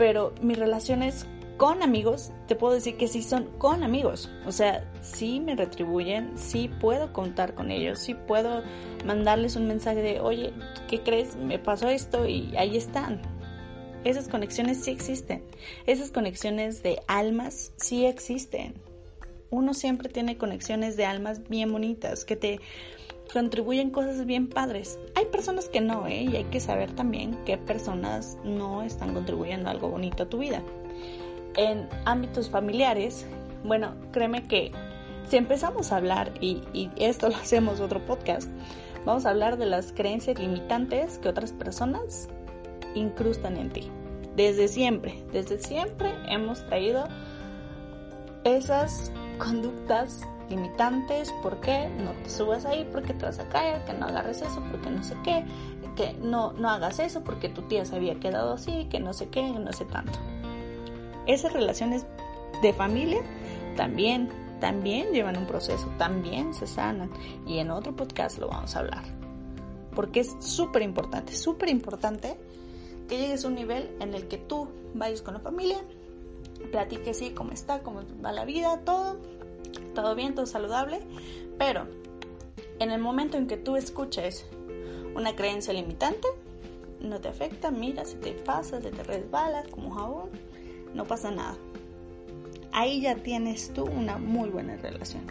Pero 0.00 0.32
mis 0.40 0.58
relaciones 0.58 1.26
con 1.58 1.82
amigos, 1.82 2.32
te 2.48 2.56
puedo 2.56 2.72
decir 2.72 2.96
que 2.96 3.06
sí 3.06 3.22
son 3.22 3.44
con 3.58 3.84
amigos. 3.84 4.30
O 4.46 4.50
sea, 4.50 4.90
sí 5.02 5.40
me 5.40 5.54
retribuyen, 5.54 6.38
sí 6.38 6.70
puedo 6.80 7.12
contar 7.12 7.54
con 7.54 7.70
ellos, 7.70 7.98
sí 7.98 8.14
puedo 8.14 8.62
mandarles 9.04 9.56
un 9.56 9.68
mensaje 9.68 10.00
de, 10.00 10.18
oye, 10.18 10.54
¿qué 10.88 11.02
crees? 11.02 11.36
Me 11.36 11.58
pasó 11.58 11.90
esto 11.90 12.26
y 12.26 12.56
ahí 12.56 12.78
están. 12.78 13.20
Esas 14.02 14.26
conexiones 14.26 14.82
sí 14.82 14.90
existen. 14.90 15.44
Esas 15.84 16.10
conexiones 16.10 16.82
de 16.82 17.02
almas 17.06 17.72
sí 17.76 18.06
existen. 18.06 18.80
Uno 19.50 19.74
siempre 19.74 20.08
tiene 20.08 20.38
conexiones 20.38 20.96
de 20.96 21.04
almas 21.04 21.46
bien 21.46 21.70
bonitas 21.70 22.24
que 22.24 22.36
te 22.36 22.60
contribuyen 23.32 23.90
cosas 23.90 24.24
bien 24.26 24.48
padres. 24.48 24.98
Hay 25.14 25.26
personas 25.26 25.68
que 25.68 25.80
no, 25.80 26.06
¿eh? 26.06 26.22
Y 26.22 26.36
hay 26.36 26.44
que 26.44 26.60
saber 26.60 26.90
también 26.92 27.38
qué 27.44 27.58
personas 27.58 28.38
no 28.44 28.82
están 28.82 29.14
contribuyendo 29.14 29.70
algo 29.70 29.88
bonito 29.88 30.24
a 30.24 30.28
tu 30.28 30.38
vida. 30.38 30.62
En 31.56 31.88
ámbitos 32.04 32.50
familiares, 32.50 33.26
bueno, 33.64 33.94
créeme 34.12 34.46
que 34.46 34.72
si 35.28 35.36
empezamos 35.36 35.92
a 35.92 35.96
hablar, 35.96 36.32
y, 36.40 36.62
y 36.72 36.90
esto 36.96 37.28
lo 37.28 37.36
hacemos 37.36 37.80
otro 37.80 38.04
podcast, 38.04 38.48
vamos 39.04 39.26
a 39.26 39.30
hablar 39.30 39.56
de 39.56 39.66
las 39.66 39.92
creencias 39.92 40.38
limitantes 40.38 41.18
que 41.18 41.28
otras 41.28 41.52
personas 41.52 42.28
incrustan 42.94 43.56
en 43.56 43.70
ti. 43.70 43.90
Desde 44.36 44.68
siempre, 44.68 45.22
desde 45.32 45.58
siempre 45.58 46.10
hemos 46.28 46.64
traído 46.66 47.08
esas 48.44 49.12
conductas 49.38 50.22
limitantes, 50.50 51.32
¿por 51.42 51.60
qué 51.60 51.88
no 51.88 52.10
te 52.22 52.28
subas 52.28 52.66
ahí? 52.66 52.86
porque 52.92 53.14
te 53.14 53.24
vas 53.24 53.38
a 53.38 53.48
caer? 53.48 53.84
Que 53.84 53.94
no 53.94 54.06
agarres 54.06 54.42
eso, 54.42 54.62
porque 54.70 54.90
no 54.90 55.02
sé 55.02 55.16
qué, 55.24 55.44
que 55.96 56.12
no, 56.14 56.52
no 56.52 56.68
hagas 56.68 56.98
eso, 56.98 57.22
porque 57.22 57.48
tu 57.48 57.62
tía 57.62 57.84
se 57.84 57.96
había 57.96 58.18
quedado 58.20 58.52
así, 58.52 58.86
que 58.90 59.00
no 59.00 59.12
sé 59.12 59.28
qué, 59.28 59.42
no 59.42 59.72
sé 59.72 59.84
tanto. 59.86 60.18
Esas 61.26 61.52
relaciones 61.52 62.04
de 62.62 62.72
familia 62.72 63.22
también, 63.76 64.28
también 64.60 65.12
llevan 65.12 65.36
un 65.36 65.46
proceso, 65.46 65.88
también 65.96 66.52
se 66.52 66.66
sanan. 66.66 67.10
Y 67.46 67.58
en 67.58 67.70
otro 67.70 67.94
podcast 67.94 68.38
lo 68.38 68.48
vamos 68.48 68.74
a 68.76 68.80
hablar. 68.80 69.04
Porque 69.94 70.20
es 70.20 70.36
súper 70.40 70.82
importante, 70.82 71.34
súper 71.34 71.68
importante 71.68 72.36
que 73.08 73.18
llegues 73.18 73.44
a 73.44 73.48
un 73.48 73.54
nivel 73.54 73.90
en 74.00 74.14
el 74.14 74.28
que 74.28 74.38
tú 74.38 74.68
vayas 74.94 75.22
con 75.22 75.34
la 75.34 75.40
familia, 75.40 75.78
platiques 76.70 77.18
sí, 77.18 77.30
cómo 77.30 77.52
está, 77.52 77.82
cómo 77.82 78.02
va 78.24 78.32
la 78.32 78.44
vida, 78.44 78.80
todo, 78.84 79.18
todo 79.94 80.14
bien, 80.14 80.34
todo 80.34 80.46
saludable, 80.46 81.00
pero 81.58 81.86
en 82.78 82.90
el 82.90 83.00
momento 83.00 83.36
en 83.36 83.46
que 83.46 83.56
tú 83.56 83.76
escuches 83.76 84.46
una 85.14 85.34
creencia 85.36 85.72
limitante, 85.72 86.28
no 87.00 87.20
te 87.20 87.28
afecta, 87.28 87.70
mira, 87.70 88.04
si 88.04 88.16
te 88.16 88.32
pasa, 88.32 88.80
si 88.80 88.90
te 88.90 89.02
resbala 89.02 89.64
como 89.70 89.90
jabón, 89.90 90.30
no 90.94 91.04
pasa 91.04 91.30
nada. 91.30 91.56
Ahí 92.72 93.00
ya 93.00 93.16
tienes 93.16 93.72
tú 93.72 93.84
una 93.84 94.18
muy 94.18 94.48
buena 94.48 94.76
relación. 94.76 95.22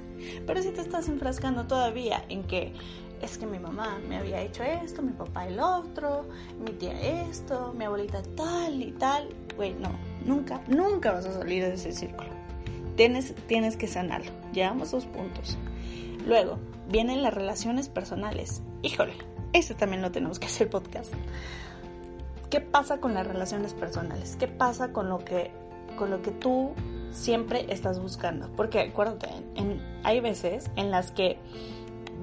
Pero 0.45 0.62
si 0.62 0.71
te 0.71 0.82
estás 0.82 1.08
enfrascando 1.08 1.65
todavía 1.67 2.25
en 2.30 2.43
que 2.43 2.73
es 3.21 3.38
que 3.38 3.45
mi 3.45 3.60
mamá 3.60 3.99
me 4.08 4.17
había 4.17 4.41
hecho 4.41 4.63
esto, 4.63 5.02
mi 5.02 5.12
papá 5.12 5.47
el 5.47 5.60
otro, 5.60 6.25
mi 6.63 6.71
tía 6.71 7.23
esto, 7.30 7.73
mi 7.78 7.86
abuelita 7.86 8.21
tal 8.36 8.82
y 8.82 8.91
tal, 8.91 9.30
güey, 9.56 9.73
no, 9.73 9.91
nunca, 10.25 10.62
nunca 10.67 11.13
vas 11.13 11.25
a 11.25 11.34
salir 11.34 11.63
de 11.63 11.73
ese 11.73 11.91
círculo. 11.91 12.38
Tienes, 12.99 13.33
tienes 13.47 13.77
que 13.77 13.88
sanarlo. 13.88 14.29
Llevamos 14.51 14.91
dos 14.91 15.05
puntos. 15.05 15.57
Luego, 16.27 16.59
vienen 16.89 17.23
las 17.23 17.33
relaciones 17.33 17.88
personales. 17.88 18.62
Híjole, 18.81 19.13
ese 19.53 19.73
también 19.73 20.01
lo 20.01 20.12
tenemos 20.12 20.38
que 20.38 20.47
hacer 20.47 20.69
podcast. 20.69 21.13
¿Qué 22.49 22.59
pasa 22.59 22.99
con 22.99 23.13
las 23.13 23.25
relaciones 23.25 23.73
personales? 23.73 24.35
¿Qué 24.38 24.49
pasa 24.49 24.91
con 24.91 25.07
lo 25.07 25.19
que, 25.19 25.49
con 25.97 26.12
lo 26.12 26.21
que 26.21 26.31
tú 26.31 26.73
siempre 27.12 27.67
estás 27.69 28.01
buscando? 28.01 28.51
Porque 28.57 28.81
acuérdate, 28.81 29.29
hay 30.03 30.19
veces 30.19 30.69
en 30.75 30.91
las 30.91 31.13
que 31.13 31.39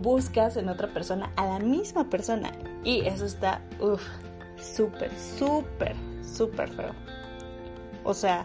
buscas 0.02 0.58
en 0.58 0.68
otra 0.68 0.92
persona 0.92 1.32
a 1.36 1.46
la 1.46 1.58
misma 1.58 2.10
persona 2.10 2.52
y 2.84 3.00
eso 3.00 3.24
está, 3.24 3.62
uff, 3.80 4.06
súper, 4.58 5.10
súper, 5.38 5.96
súper 6.22 6.68
feo. 6.68 6.92
O 8.04 8.12
sea, 8.12 8.44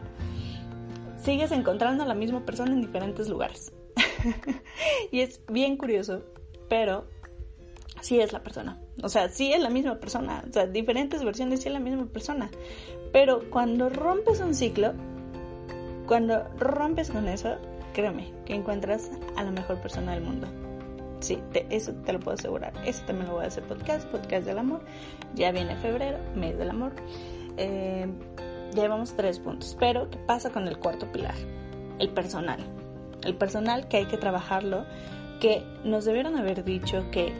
sigues 1.24 1.52
encontrando 1.52 2.04
a 2.04 2.08
la 2.08 2.14
misma 2.14 2.46
persona 2.46 2.72
en 2.72 2.82
diferentes 2.82 3.30
lugares. 3.30 3.72
y 5.12 5.22
es 5.22 5.42
bien 5.48 5.78
curioso, 5.78 6.24
pero 6.70 7.06
sí 8.02 8.20
es 8.20 8.34
la 8.34 8.44
persona. 8.44 8.80
O 9.04 9.10
sea, 9.10 9.30
sí 9.30 9.54
es 9.54 9.62
la 9.62 9.70
misma 9.70 10.00
persona. 10.00 10.44
O 10.50 10.54
sea, 10.54 10.68
diferentes 10.68 11.24
versiones 11.24 11.62
sí 11.62 11.70
es 11.70 11.74
la 11.74 11.80
misma 11.80 12.06
persona. 12.06 12.50
Pero 13.12 13.50
cuando 13.50 13.90
rompes 13.90 14.40
un 14.40 14.56
ciclo, 14.56 14.94
cuando 16.08 16.44
rompes 16.58 17.10
con 17.10 17.28
eso, 17.28 17.58
créeme 17.94 18.34
que 18.46 18.54
encuentras 18.54 19.12
a 19.36 19.44
la 19.44 19.52
mejor 19.52 19.82
persona 19.82 20.14
del 20.14 20.24
mundo. 20.24 20.48
Sí, 21.20 21.38
eso 21.70 21.94
te 22.06 22.14
lo 22.14 22.20
puedo 22.20 22.36
asegurar. 22.36 22.74
Eso 22.86 23.04
también 23.06 23.28
lo 23.28 23.36
voy 23.36 23.46
a 23.46 23.48
hacer 23.48 23.64
podcast, 23.64 24.08
podcast 24.08 24.46
del 24.46 24.58
amor. 24.58 24.82
Ya 25.36 25.52
viene 25.52 25.76
febrero, 25.78 26.18
mes 26.36 26.58
del 26.58 26.72
amor. 26.72 26.94
Eh, 27.58 28.08
llevamos 28.74 29.16
tres 29.16 29.40
puntos. 29.40 29.76
Pero, 29.80 30.10
¿qué 30.10 30.18
pasa 30.18 30.50
con 30.52 30.68
el 30.68 30.78
cuarto 30.78 31.12
pilar? 31.12 31.36
El 32.00 32.10
personal. 32.10 32.60
El 33.24 33.36
personal 33.36 33.88
que 33.88 33.98
hay 33.98 34.06
que 34.06 34.18
trabajarlo, 34.18 34.86
que 35.40 35.64
nos 35.84 36.06
debieron 36.06 36.38
haber 36.38 36.64
dicho 36.64 37.10
que 37.12 37.34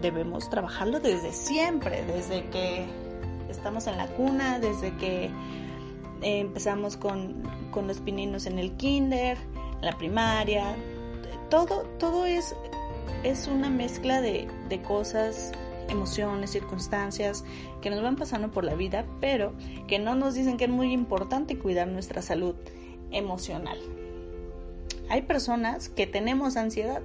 debemos 0.00 0.48
trabajarlo 0.50 1.00
desde 1.00 1.32
siempre, 1.32 2.04
desde 2.04 2.44
que 2.50 2.86
estamos 3.48 3.86
en 3.86 3.96
la 3.96 4.06
cuna, 4.08 4.58
desde 4.58 4.96
que 4.96 5.26
eh, 6.22 6.40
empezamos 6.40 6.96
con, 6.96 7.42
con 7.70 7.86
los 7.86 8.00
pininos 8.00 8.46
en 8.46 8.58
el 8.58 8.76
kinder, 8.76 9.38
la 9.80 9.96
primaria. 9.96 10.76
Todo, 11.50 11.82
todo 11.98 12.26
es, 12.26 12.54
es 13.22 13.48
una 13.48 13.70
mezcla 13.70 14.20
de, 14.20 14.48
de 14.68 14.82
cosas 14.82 15.52
emociones, 15.88 16.50
circunstancias 16.50 17.44
que 17.80 17.90
nos 17.90 18.02
van 18.02 18.16
pasando 18.16 18.50
por 18.50 18.64
la 18.64 18.74
vida, 18.74 19.06
pero 19.20 19.52
que 19.86 19.98
no 19.98 20.14
nos 20.14 20.34
dicen 20.34 20.56
que 20.56 20.64
es 20.64 20.70
muy 20.70 20.92
importante 20.92 21.58
cuidar 21.58 21.88
nuestra 21.88 22.22
salud 22.22 22.54
emocional. 23.10 23.78
Hay 25.08 25.22
personas 25.22 25.88
que 25.88 26.06
tenemos 26.06 26.56
ansiedad 26.56 27.02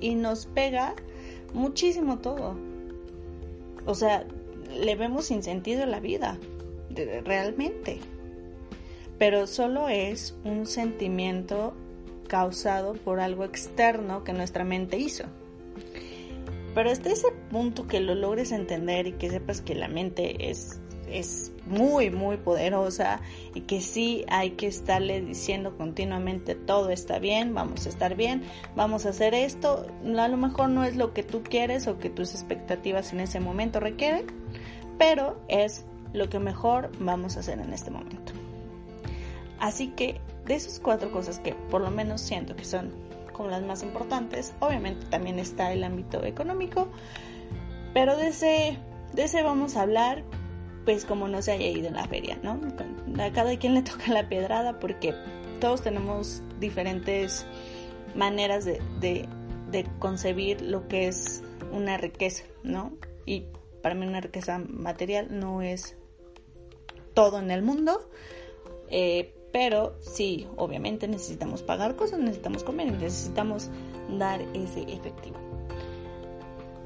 y 0.00 0.14
nos 0.14 0.46
pega 0.46 0.94
muchísimo 1.52 2.18
todo. 2.18 2.56
O 3.86 3.94
sea, 3.94 4.24
le 4.72 4.94
vemos 4.96 5.26
sin 5.26 5.42
sentido 5.42 5.84
la 5.86 6.00
vida, 6.00 6.38
realmente. 7.24 7.98
Pero 9.18 9.46
solo 9.46 9.88
es 9.88 10.34
un 10.44 10.66
sentimiento 10.66 11.74
causado 12.28 12.94
por 12.94 13.20
algo 13.20 13.44
externo 13.44 14.22
que 14.22 14.32
nuestra 14.32 14.64
mente 14.64 14.98
hizo. 14.98 15.24
Pero 16.80 16.92
hasta 16.92 17.10
ese 17.10 17.30
punto 17.50 17.86
que 17.86 18.00
lo 18.00 18.14
logres 18.14 18.52
entender 18.52 19.06
y 19.06 19.12
que 19.12 19.28
sepas 19.28 19.60
que 19.60 19.74
la 19.74 19.86
mente 19.86 20.48
es, 20.48 20.80
es 21.10 21.52
muy, 21.66 22.08
muy 22.08 22.38
poderosa 22.38 23.20
y 23.54 23.60
que 23.60 23.82
sí 23.82 24.24
hay 24.30 24.52
que 24.52 24.68
estarle 24.68 25.20
diciendo 25.20 25.76
continuamente 25.76 26.54
todo 26.54 26.88
está 26.88 27.18
bien, 27.18 27.52
vamos 27.52 27.84
a 27.84 27.90
estar 27.90 28.16
bien, 28.16 28.44
vamos 28.76 29.04
a 29.04 29.10
hacer 29.10 29.34
esto, 29.34 29.88
a 30.06 30.28
lo 30.28 30.38
mejor 30.38 30.70
no 30.70 30.82
es 30.82 30.96
lo 30.96 31.12
que 31.12 31.22
tú 31.22 31.42
quieres 31.42 31.86
o 31.86 31.98
que 31.98 32.08
tus 32.08 32.32
expectativas 32.32 33.12
en 33.12 33.20
ese 33.20 33.40
momento 33.40 33.78
requieren, 33.78 34.24
pero 34.96 35.38
es 35.48 35.84
lo 36.14 36.30
que 36.30 36.38
mejor 36.38 36.90
vamos 36.98 37.36
a 37.36 37.40
hacer 37.40 37.60
en 37.60 37.74
este 37.74 37.90
momento. 37.90 38.32
Así 39.58 39.88
que 39.88 40.18
de 40.46 40.54
esas 40.54 40.80
cuatro 40.80 41.12
cosas 41.12 41.40
que 41.40 41.52
por 41.52 41.82
lo 41.82 41.90
menos 41.90 42.22
siento 42.22 42.56
que 42.56 42.64
son 42.64 43.09
como 43.40 43.48
las 43.48 43.62
más 43.62 43.82
importantes, 43.82 44.52
obviamente 44.60 45.06
también 45.06 45.38
está 45.38 45.72
el 45.72 45.82
ámbito 45.82 46.22
económico, 46.24 46.88
pero 47.94 48.14
de 48.18 48.28
ese, 48.28 48.78
de 49.14 49.24
ese 49.24 49.42
vamos 49.42 49.76
a 49.76 49.82
hablar 49.82 50.24
pues 50.84 51.06
como 51.06 51.26
no 51.26 51.40
se 51.40 51.52
haya 51.52 51.66
ido 51.68 51.88
en 51.88 51.94
la 51.94 52.06
feria, 52.06 52.38
¿no? 52.42 52.60
A 53.18 53.32
cada 53.32 53.56
quien 53.56 53.72
le 53.72 53.80
toca 53.90 54.12
la 54.12 54.28
pedrada 54.28 54.78
porque 54.78 55.14
todos 55.58 55.80
tenemos 55.80 56.42
diferentes 56.58 57.46
maneras 58.14 58.66
de, 58.66 58.78
de 59.00 59.86
concebir 59.98 60.60
lo 60.60 60.86
que 60.86 61.08
es 61.08 61.42
una 61.72 61.96
riqueza, 61.96 62.44
¿no? 62.62 62.92
Y 63.24 63.46
para 63.80 63.94
mí 63.94 64.06
una 64.06 64.20
riqueza 64.20 64.58
material 64.58 65.28
no 65.30 65.62
es 65.62 65.96
todo 67.14 67.38
en 67.38 67.50
el 67.50 67.62
mundo, 67.62 68.06
eh, 68.90 69.34
pero 69.52 69.96
sí, 70.00 70.46
obviamente 70.56 71.08
necesitamos 71.08 71.62
pagar 71.62 71.96
cosas, 71.96 72.20
necesitamos 72.20 72.62
comer, 72.62 72.92
necesitamos 72.92 73.68
dar 74.18 74.40
ese 74.54 74.82
efectivo. 74.82 75.36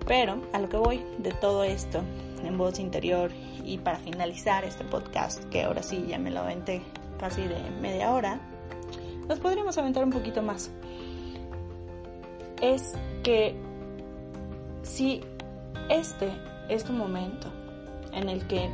Pero 0.06 0.42
a 0.52 0.58
lo 0.58 0.68
que 0.68 0.76
voy 0.76 1.02
de 1.18 1.32
todo 1.32 1.64
esto 1.64 2.02
en 2.44 2.58
voz 2.58 2.78
interior 2.78 3.30
y 3.64 3.78
para 3.78 3.98
finalizar 3.98 4.64
este 4.64 4.84
podcast, 4.84 5.44
que 5.44 5.62
ahora 5.62 5.82
sí 5.82 6.04
ya 6.08 6.18
me 6.18 6.30
lo 6.30 6.40
aventé 6.40 6.82
casi 7.18 7.42
de 7.42 7.56
media 7.80 8.12
hora, 8.12 8.40
nos 9.28 9.40
podríamos 9.40 9.76
aventar 9.78 10.04
un 10.04 10.10
poquito 10.10 10.42
más. 10.42 10.70
Es 12.60 12.94
que 13.22 13.54
si 14.82 15.22
este 15.88 16.30
es 16.68 16.84
tu 16.84 16.92
momento 16.92 17.48
en 18.12 18.28
el 18.28 18.46
que 18.46 18.70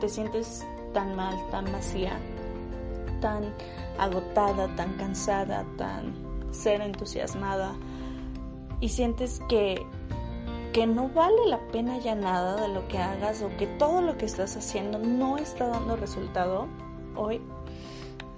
te 0.00 0.08
sientes 0.08 0.66
tan 0.92 1.14
mal, 1.14 1.34
tan 1.50 1.70
vacía, 1.70 2.18
tan 3.22 3.54
agotada, 3.98 4.68
tan 4.76 4.92
cansada, 4.98 5.64
tan 5.78 6.12
ser 6.50 6.82
entusiasmada 6.82 7.74
y 8.80 8.90
sientes 8.90 9.40
que 9.48 9.80
que 10.72 10.86
no 10.86 11.10
vale 11.10 11.46
la 11.48 11.60
pena 11.68 11.98
ya 11.98 12.14
nada 12.14 12.56
de 12.62 12.68
lo 12.68 12.88
que 12.88 12.96
hagas 12.96 13.42
o 13.42 13.50
que 13.58 13.66
todo 13.66 14.00
lo 14.00 14.16
que 14.16 14.24
estás 14.24 14.56
haciendo 14.56 14.98
no 14.98 15.36
está 15.36 15.68
dando 15.68 15.96
resultado, 15.96 16.66
hoy 17.14 17.42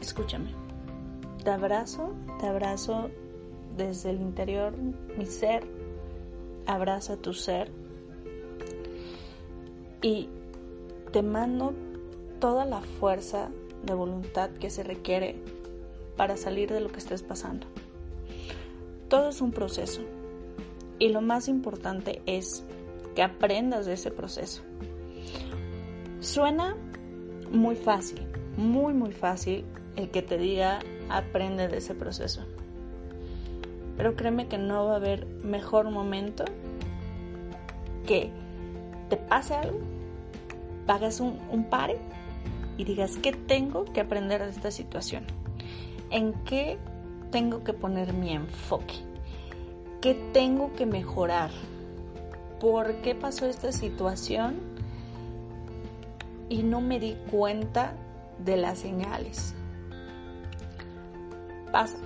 escúchame. 0.00 0.52
Te 1.44 1.50
abrazo, 1.50 2.12
te 2.40 2.48
abrazo 2.48 3.08
desde 3.76 4.10
el 4.10 4.20
interior, 4.20 4.72
mi 5.16 5.26
ser, 5.26 5.64
abraza 6.66 7.16
tu 7.16 7.34
ser 7.34 7.70
y 10.02 10.28
te 11.12 11.22
mando 11.22 11.72
toda 12.40 12.64
la 12.64 12.80
fuerza 12.80 13.50
de 13.84 13.94
voluntad 13.94 14.50
que 14.50 14.70
se 14.70 14.82
requiere 14.82 15.36
para 16.16 16.36
salir 16.36 16.72
de 16.72 16.80
lo 16.80 16.88
que 16.88 16.98
estés 16.98 17.22
pasando. 17.22 17.66
Todo 19.08 19.28
es 19.28 19.40
un 19.40 19.52
proceso 19.52 20.02
y 20.98 21.08
lo 21.08 21.20
más 21.20 21.48
importante 21.48 22.22
es 22.26 22.64
que 23.14 23.22
aprendas 23.22 23.86
de 23.86 23.94
ese 23.94 24.10
proceso. 24.10 24.62
Suena 26.20 26.76
muy 27.50 27.76
fácil, 27.76 28.26
muy 28.56 28.92
muy 28.92 29.12
fácil 29.12 29.64
el 29.96 30.10
que 30.10 30.22
te 30.22 30.38
diga 30.38 30.80
aprende 31.08 31.68
de 31.68 31.78
ese 31.78 31.94
proceso. 31.94 32.42
Pero 33.96 34.16
créeme 34.16 34.48
que 34.48 34.58
no 34.58 34.86
va 34.86 34.94
a 34.94 34.96
haber 34.96 35.26
mejor 35.26 35.90
momento 35.90 36.44
que 38.06 38.30
te 39.08 39.16
pase 39.16 39.54
algo, 39.54 39.78
pagas 40.86 41.20
un, 41.20 41.38
un 41.50 41.64
y 42.76 42.84
digas 42.84 43.16
qué 43.22 43.32
tengo 43.32 43.84
que 43.84 44.00
aprender 44.00 44.42
de 44.42 44.50
esta 44.50 44.70
situación, 44.70 45.24
en 46.10 46.32
qué 46.44 46.78
tengo 47.30 47.64
que 47.64 47.72
poner 47.72 48.12
mi 48.12 48.32
enfoque 48.32 48.94
¿Qué 50.04 50.12
tengo 50.34 50.70
que 50.74 50.84
mejorar? 50.84 51.50
¿Por 52.60 52.96
qué 52.96 53.14
pasó 53.14 53.46
esta 53.46 53.72
situación? 53.72 54.60
Y 56.50 56.62
no 56.62 56.82
me 56.82 57.00
di 57.00 57.16
cuenta 57.30 57.94
de 58.38 58.58
las 58.58 58.80
señales. 58.80 59.54
Pasa, 61.72 61.96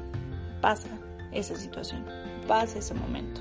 pasa 0.61 0.90
esa 1.33 1.57
situación, 1.57 2.04
pasa 2.46 2.78
ese 2.78 2.94
momento. 2.94 3.40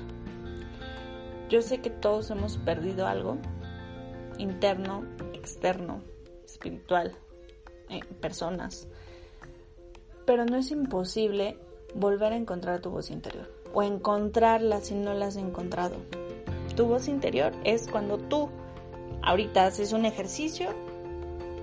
Yo 1.48 1.62
sé 1.62 1.80
que 1.80 1.90
todos 1.90 2.28
hemos 2.32 2.56
perdido 2.56 3.06
algo, 3.06 3.38
interno, 4.38 5.04
externo, 5.34 6.02
espiritual, 6.58 7.12
eh, 7.88 8.00
personas, 8.20 8.88
pero 10.26 10.44
no 10.44 10.56
es 10.56 10.70
imposible 10.72 11.56
volver 11.94 12.32
a 12.32 12.36
encontrar 12.36 12.80
tu 12.80 12.90
voz 12.90 13.10
interior 13.10 13.48
o 13.72 13.82
encontrarla 13.82 14.80
si 14.80 14.94
no 14.94 15.14
la 15.14 15.26
has 15.26 15.36
encontrado. 15.36 15.96
Tu 16.74 16.84
voz 16.84 17.08
interior 17.08 17.52
es 17.64 17.88
cuando 17.88 18.18
tú 18.18 18.50
ahorita 19.22 19.66
haces 19.66 19.92
un 19.92 20.04
ejercicio, 20.04 20.70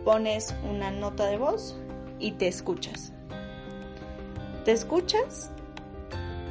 pones 0.03 0.55
una 0.69 0.91
nota 0.91 1.25
de 1.25 1.37
voz 1.37 1.75
y 2.19 2.31
te 2.31 2.47
escuchas. 2.47 3.11
Te 4.63 4.71
escuchas 4.71 5.51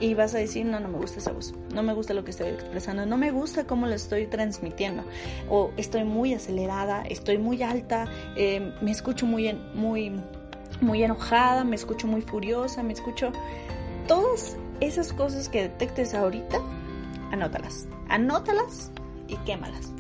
y 0.05 0.12
vas 0.12 0.35
a 0.35 0.38
decir, 0.38 0.67
no, 0.67 0.81
no 0.81 0.88
me 0.88 0.99
gusta 0.99 1.19
esa 1.19 1.33
voz, 1.33 1.55
no 1.73 1.83
me 1.83 1.95
gusta 1.95 2.12
lo 2.12 2.25
que 2.25 2.31
estoy 2.31 2.49
expresando, 2.49 3.07
no 3.07 3.17
me 3.17 3.31
gusta 3.31 3.67
cómo 3.67 3.87
lo 3.87 3.95
estoy 3.95 4.27
transmitiendo, 4.27 5.03
o 5.49 5.71
estoy 5.79 6.05
muy 6.05 6.35
acelerada, 6.35 7.05
estoy 7.09 7.38
muy 7.38 7.62
alta, 7.62 8.07
eh, 8.37 8.75
me 8.83 8.90
escucho 8.90 9.25
muy, 9.25 9.55
muy, 9.75 10.12
muy 10.83 11.03
enojada, 11.03 11.64
me 11.64 11.75
escucho 11.75 12.07
muy 12.07 12.21
furiosa, 12.21 12.83
me 12.83 12.93
escucho... 12.93 13.33
Todas 14.07 14.59
esas 14.81 15.14
cosas 15.14 15.49
que 15.49 15.62
detectes 15.62 16.12
ahorita, 16.12 16.61
anótalas. 17.33 17.88
Anótalas 18.11 18.90
y 19.29 19.37
quémalas. 19.47 19.90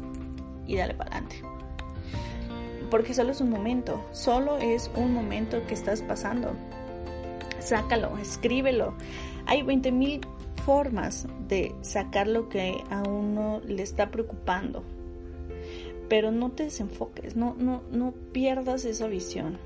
Y 0.66 0.76
dale 0.76 0.92
para 0.92 1.12
adelante. 1.12 1.40
Porque 2.90 3.14
solo 3.14 3.32
es 3.32 3.40
un 3.40 3.48
momento, 3.48 4.04
solo 4.12 4.58
es 4.58 4.90
un 4.96 5.14
momento 5.14 5.66
que 5.66 5.72
estás 5.72 6.02
pasando. 6.02 6.52
Sácalo, 7.58 8.18
escríbelo. 8.18 8.92
Hay 9.46 9.62
20.000 9.62 10.26
formas 10.64 11.26
de 11.48 11.74
sacar 11.82 12.26
lo 12.26 12.48
que 12.48 12.74
a 12.90 13.02
uno 13.02 13.60
le 13.66 13.82
está 13.82 14.10
preocupando. 14.10 14.82
Pero 16.08 16.30
no 16.30 16.50
te 16.50 16.64
desenfoques, 16.64 17.36
no, 17.36 17.54
no, 17.58 17.82
no 17.90 18.12
pierdas 18.32 18.84
esa 18.84 19.06
visión. 19.06 19.58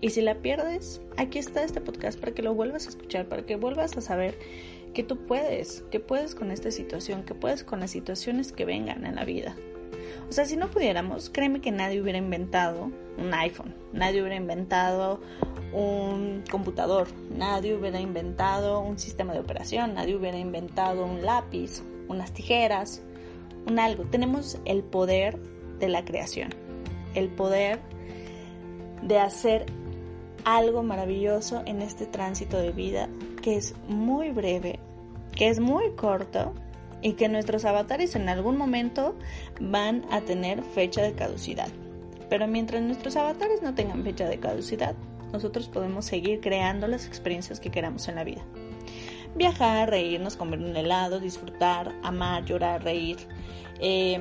Y 0.00 0.10
si 0.10 0.22
la 0.22 0.36
pierdes, 0.36 1.00
aquí 1.16 1.38
está 1.38 1.64
este 1.64 1.80
podcast 1.80 2.18
para 2.18 2.32
que 2.32 2.42
lo 2.42 2.54
vuelvas 2.54 2.86
a 2.86 2.90
escuchar, 2.90 3.28
para 3.28 3.44
que 3.44 3.56
vuelvas 3.56 3.96
a 3.96 4.00
saber 4.00 4.38
que 4.94 5.02
tú 5.02 5.18
puedes, 5.26 5.82
que 5.90 6.00
puedes 6.00 6.34
con 6.34 6.50
esta 6.50 6.70
situación, 6.70 7.24
que 7.24 7.34
puedes 7.34 7.64
con 7.64 7.80
las 7.80 7.90
situaciones 7.90 8.52
que 8.52 8.64
vengan 8.64 9.04
en 9.04 9.16
la 9.16 9.24
vida. 9.24 9.56
O 10.28 10.32
sea, 10.32 10.44
si 10.44 10.56
no 10.56 10.70
pudiéramos, 10.70 11.30
créeme 11.30 11.60
que 11.60 11.70
nadie 11.70 12.00
hubiera 12.00 12.18
inventado 12.18 12.90
un 13.16 13.34
iPhone, 13.34 13.74
nadie 13.92 14.20
hubiera 14.20 14.36
inventado 14.36 15.20
un 15.72 16.44
computador, 16.50 17.08
nadie 17.30 17.74
hubiera 17.74 18.00
inventado 18.00 18.80
un 18.80 18.98
sistema 18.98 19.32
de 19.32 19.40
operación, 19.40 19.94
nadie 19.94 20.16
hubiera 20.16 20.38
inventado 20.38 21.04
un 21.04 21.24
lápiz, 21.24 21.82
unas 22.08 22.32
tijeras, 22.32 23.02
un 23.66 23.78
algo. 23.78 24.04
Tenemos 24.04 24.58
el 24.64 24.82
poder 24.82 25.38
de 25.78 25.88
la 25.88 26.04
creación, 26.04 26.50
el 27.14 27.28
poder 27.28 27.80
de 29.02 29.18
hacer 29.18 29.66
algo 30.44 30.82
maravilloso 30.82 31.62
en 31.66 31.82
este 31.82 32.06
tránsito 32.06 32.58
de 32.58 32.72
vida 32.72 33.08
que 33.42 33.56
es 33.56 33.74
muy 33.88 34.30
breve, 34.30 34.78
que 35.34 35.48
es 35.48 35.60
muy 35.60 35.90
corto 35.92 36.52
y 37.02 37.12
que 37.12 37.28
nuestros 37.28 37.64
avatares 37.64 38.16
en 38.16 38.28
algún 38.28 38.56
momento 38.56 39.16
van 39.60 40.04
a 40.10 40.20
tener 40.20 40.62
fecha 40.62 41.02
de 41.02 41.12
caducidad. 41.12 41.68
Pero 42.28 42.46
mientras 42.46 42.82
nuestros 42.82 43.16
avatares 43.16 43.62
no 43.62 43.74
tengan 43.74 44.04
fecha 44.04 44.28
de 44.28 44.38
caducidad, 44.38 44.94
nosotros 45.32 45.68
podemos 45.68 46.04
seguir 46.04 46.40
creando 46.40 46.88
las 46.88 47.06
experiencias 47.06 47.60
que 47.60 47.70
queramos 47.70 48.08
en 48.08 48.16
la 48.16 48.24
vida. 48.24 48.42
Viajar, 49.34 49.90
reírnos, 49.90 50.36
comer 50.36 50.58
un 50.58 50.76
helado, 50.76 51.20
disfrutar, 51.20 51.94
amar, 52.02 52.44
llorar, 52.44 52.82
reír, 52.82 53.18
eh, 53.80 54.18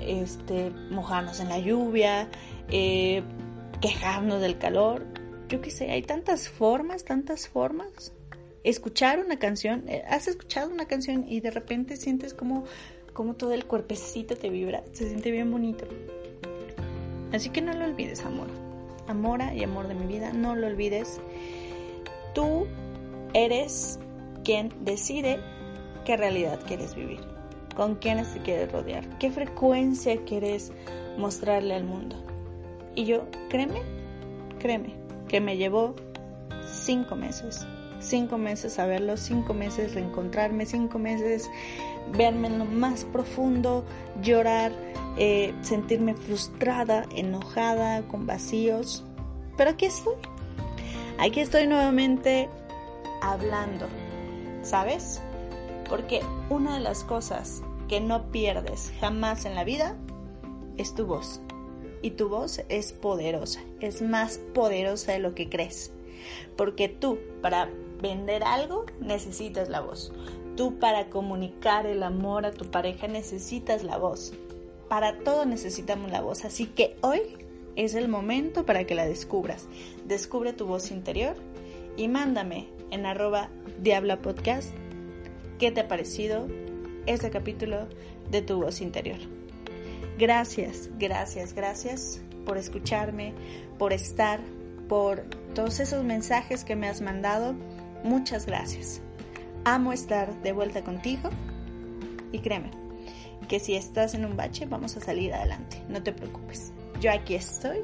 este, 0.00 0.70
mojarnos 0.90 1.40
en 1.40 1.48
la 1.48 1.58
lluvia, 1.58 2.28
eh, 2.70 3.22
quejarnos 3.80 4.40
del 4.40 4.58
calor, 4.58 5.06
yo 5.48 5.60
qué 5.60 5.70
sé, 5.70 5.90
hay 5.90 6.02
tantas 6.02 6.48
formas, 6.48 7.04
tantas 7.04 7.48
formas. 7.48 8.12
Escuchar 8.70 9.20
una 9.20 9.38
canción, 9.38 9.88
eh, 9.88 10.02
has 10.08 10.28
escuchado 10.28 10.70
una 10.70 10.86
canción 10.86 11.24
y 11.28 11.40
de 11.40 11.50
repente 11.50 11.96
sientes 11.96 12.34
como, 12.34 12.64
como 13.12 13.34
todo 13.34 13.52
el 13.52 13.64
cuerpecito 13.66 14.36
te 14.36 14.50
vibra, 14.50 14.82
se 14.92 15.08
siente 15.08 15.30
bien 15.30 15.50
bonito. 15.50 15.86
Así 17.32 17.50
que 17.50 17.60
no 17.60 17.72
lo 17.72 17.84
olvides, 17.84 18.24
amor. 18.24 18.48
Amora 19.06 19.54
y 19.54 19.62
amor 19.62 19.88
de 19.88 19.94
mi 19.94 20.06
vida, 20.06 20.32
no 20.32 20.54
lo 20.54 20.66
olvides. 20.66 21.20
Tú 22.34 22.66
eres 23.32 23.98
quien 24.44 24.72
decide 24.80 25.40
qué 26.04 26.16
realidad 26.16 26.60
quieres 26.66 26.94
vivir, 26.94 27.20
con 27.74 27.96
quiénes 27.96 28.32
te 28.32 28.40
quieres 28.40 28.72
rodear, 28.72 29.18
qué 29.18 29.30
frecuencia 29.30 30.16
quieres 30.24 30.72
mostrarle 31.16 31.74
al 31.74 31.84
mundo. 31.84 32.16
Y 32.94 33.04
yo, 33.04 33.26
créeme, 33.48 33.82
créeme, 34.58 34.94
que 35.28 35.40
me 35.40 35.56
llevó 35.56 35.94
cinco 36.66 37.16
meses. 37.16 37.66
Cinco 38.00 38.38
meses 38.38 38.78
a 38.78 38.86
verlo, 38.86 39.16
cinco 39.16 39.54
meses 39.54 39.94
reencontrarme, 39.94 40.66
cinco 40.66 40.98
meses 40.98 41.50
verme 42.16 42.48
en 42.48 42.58
lo 42.58 42.64
más 42.64 43.04
profundo, 43.04 43.84
llorar, 44.22 44.72
eh, 45.16 45.54
sentirme 45.62 46.14
frustrada, 46.14 47.06
enojada, 47.14 48.02
con 48.02 48.26
vacíos. 48.26 49.04
Pero 49.56 49.70
aquí 49.70 49.86
estoy. 49.86 50.14
Aquí 51.18 51.40
estoy 51.40 51.66
nuevamente 51.66 52.48
hablando, 53.20 53.86
¿sabes? 54.62 55.20
Porque 55.88 56.20
una 56.48 56.74
de 56.74 56.80
las 56.80 57.02
cosas 57.02 57.62
que 57.88 58.00
no 58.00 58.30
pierdes 58.30 58.92
jamás 59.00 59.44
en 59.44 59.54
la 59.56 59.64
vida 59.64 59.96
es 60.76 60.94
tu 60.94 61.06
voz. 61.06 61.40
Y 62.02 62.12
tu 62.12 62.28
voz 62.28 62.62
es 62.68 62.92
poderosa, 62.92 63.60
es 63.80 64.02
más 64.02 64.38
poderosa 64.54 65.12
de 65.12 65.18
lo 65.18 65.34
que 65.34 65.48
crees. 65.48 65.90
Porque 66.56 66.88
tú, 66.88 67.18
para 67.42 67.68
vender 68.00 68.42
algo, 68.44 68.86
necesitas 69.00 69.68
la 69.68 69.80
voz. 69.80 70.12
Tú, 70.56 70.78
para 70.78 71.08
comunicar 71.08 71.86
el 71.86 72.02
amor 72.02 72.46
a 72.46 72.52
tu 72.52 72.70
pareja, 72.70 73.06
necesitas 73.08 73.84
la 73.84 73.96
voz. 73.96 74.32
Para 74.88 75.18
todo 75.18 75.44
necesitamos 75.44 76.10
la 76.10 76.20
voz. 76.20 76.44
Así 76.44 76.66
que 76.66 76.96
hoy 77.02 77.20
es 77.76 77.94
el 77.94 78.08
momento 78.08 78.66
para 78.66 78.84
que 78.84 78.94
la 78.94 79.06
descubras. 79.06 79.68
Descubre 80.06 80.52
tu 80.52 80.66
voz 80.66 80.90
interior 80.90 81.36
y 81.96 82.08
mándame 82.08 82.68
en 82.90 83.06
arroba 83.06 83.50
Diabla 83.80 84.20
Podcast 84.20 84.70
qué 85.58 85.70
te 85.70 85.80
ha 85.80 85.88
parecido 85.88 86.46
este 87.06 87.30
capítulo 87.30 87.88
de 88.30 88.42
tu 88.42 88.60
voz 88.60 88.80
interior. 88.80 89.18
Gracias, 90.18 90.90
gracias, 90.98 91.52
gracias 91.52 92.20
por 92.44 92.56
escucharme, 92.56 93.34
por 93.78 93.92
estar, 93.92 94.40
por 94.88 95.22
todos 95.54 95.80
esos 95.80 96.04
mensajes 96.04 96.64
que 96.64 96.76
me 96.76 96.88
has 96.88 97.00
mandado. 97.00 97.54
Muchas 98.04 98.46
gracias. 98.46 99.00
Amo 99.64 99.92
estar 99.92 100.34
de 100.42 100.52
vuelta 100.52 100.82
contigo 100.82 101.30
y 102.32 102.38
créeme 102.38 102.70
que 103.48 103.60
si 103.60 103.74
estás 103.74 104.14
en 104.14 104.24
un 104.24 104.36
bache 104.36 104.66
vamos 104.66 104.96
a 104.96 105.00
salir 105.00 105.32
adelante, 105.32 105.82
no 105.88 106.02
te 106.02 106.12
preocupes. 106.12 106.72
Yo 107.00 107.10
aquí 107.10 107.34
estoy 107.34 107.78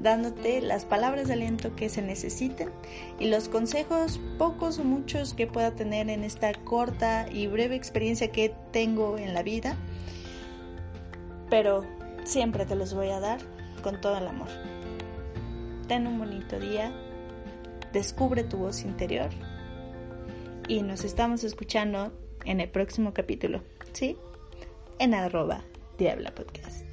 dándote 0.00 0.60
las 0.60 0.84
palabras 0.84 1.28
de 1.28 1.34
aliento 1.34 1.74
que 1.74 1.88
se 1.88 2.02
necesiten 2.02 2.70
y 3.18 3.28
los 3.28 3.48
consejos, 3.48 4.20
pocos 4.38 4.78
o 4.78 4.84
muchos 4.84 5.34
que 5.34 5.46
pueda 5.46 5.70
tener 5.72 6.10
en 6.10 6.22
esta 6.24 6.52
corta 6.52 7.26
y 7.30 7.46
breve 7.46 7.76
experiencia 7.76 8.30
que 8.30 8.54
tengo 8.72 9.18
en 9.18 9.34
la 9.34 9.42
vida, 9.42 9.76
pero 11.48 11.84
siempre 12.24 12.66
te 12.66 12.74
los 12.74 12.94
voy 12.94 13.08
a 13.08 13.20
dar 13.20 13.40
con 13.82 14.00
todo 14.00 14.18
el 14.18 14.26
amor. 14.26 14.48
Ten 15.88 16.06
un 16.06 16.18
bonito 16.18 16.58
día, 16.58 16.92
Descubre 17.92 18.44
tu 18.44 18.58
voz 18.58 18.82
interior. 18.82 19.30
Y 20.68 20.82
nos 20.82 21.04
estamos 21.04 21.44
escuchando 21.44 22.12
en 22.44 22.60
el 22.60 22.68
próximo 22.68 23.14
capítulo, 23.14 23.62
¿sí? 23.92 24.16
En 24.98 25.14
arroba 25.14 25.62
Diabla 25.98 26.34
Podcast. 26.34 26.84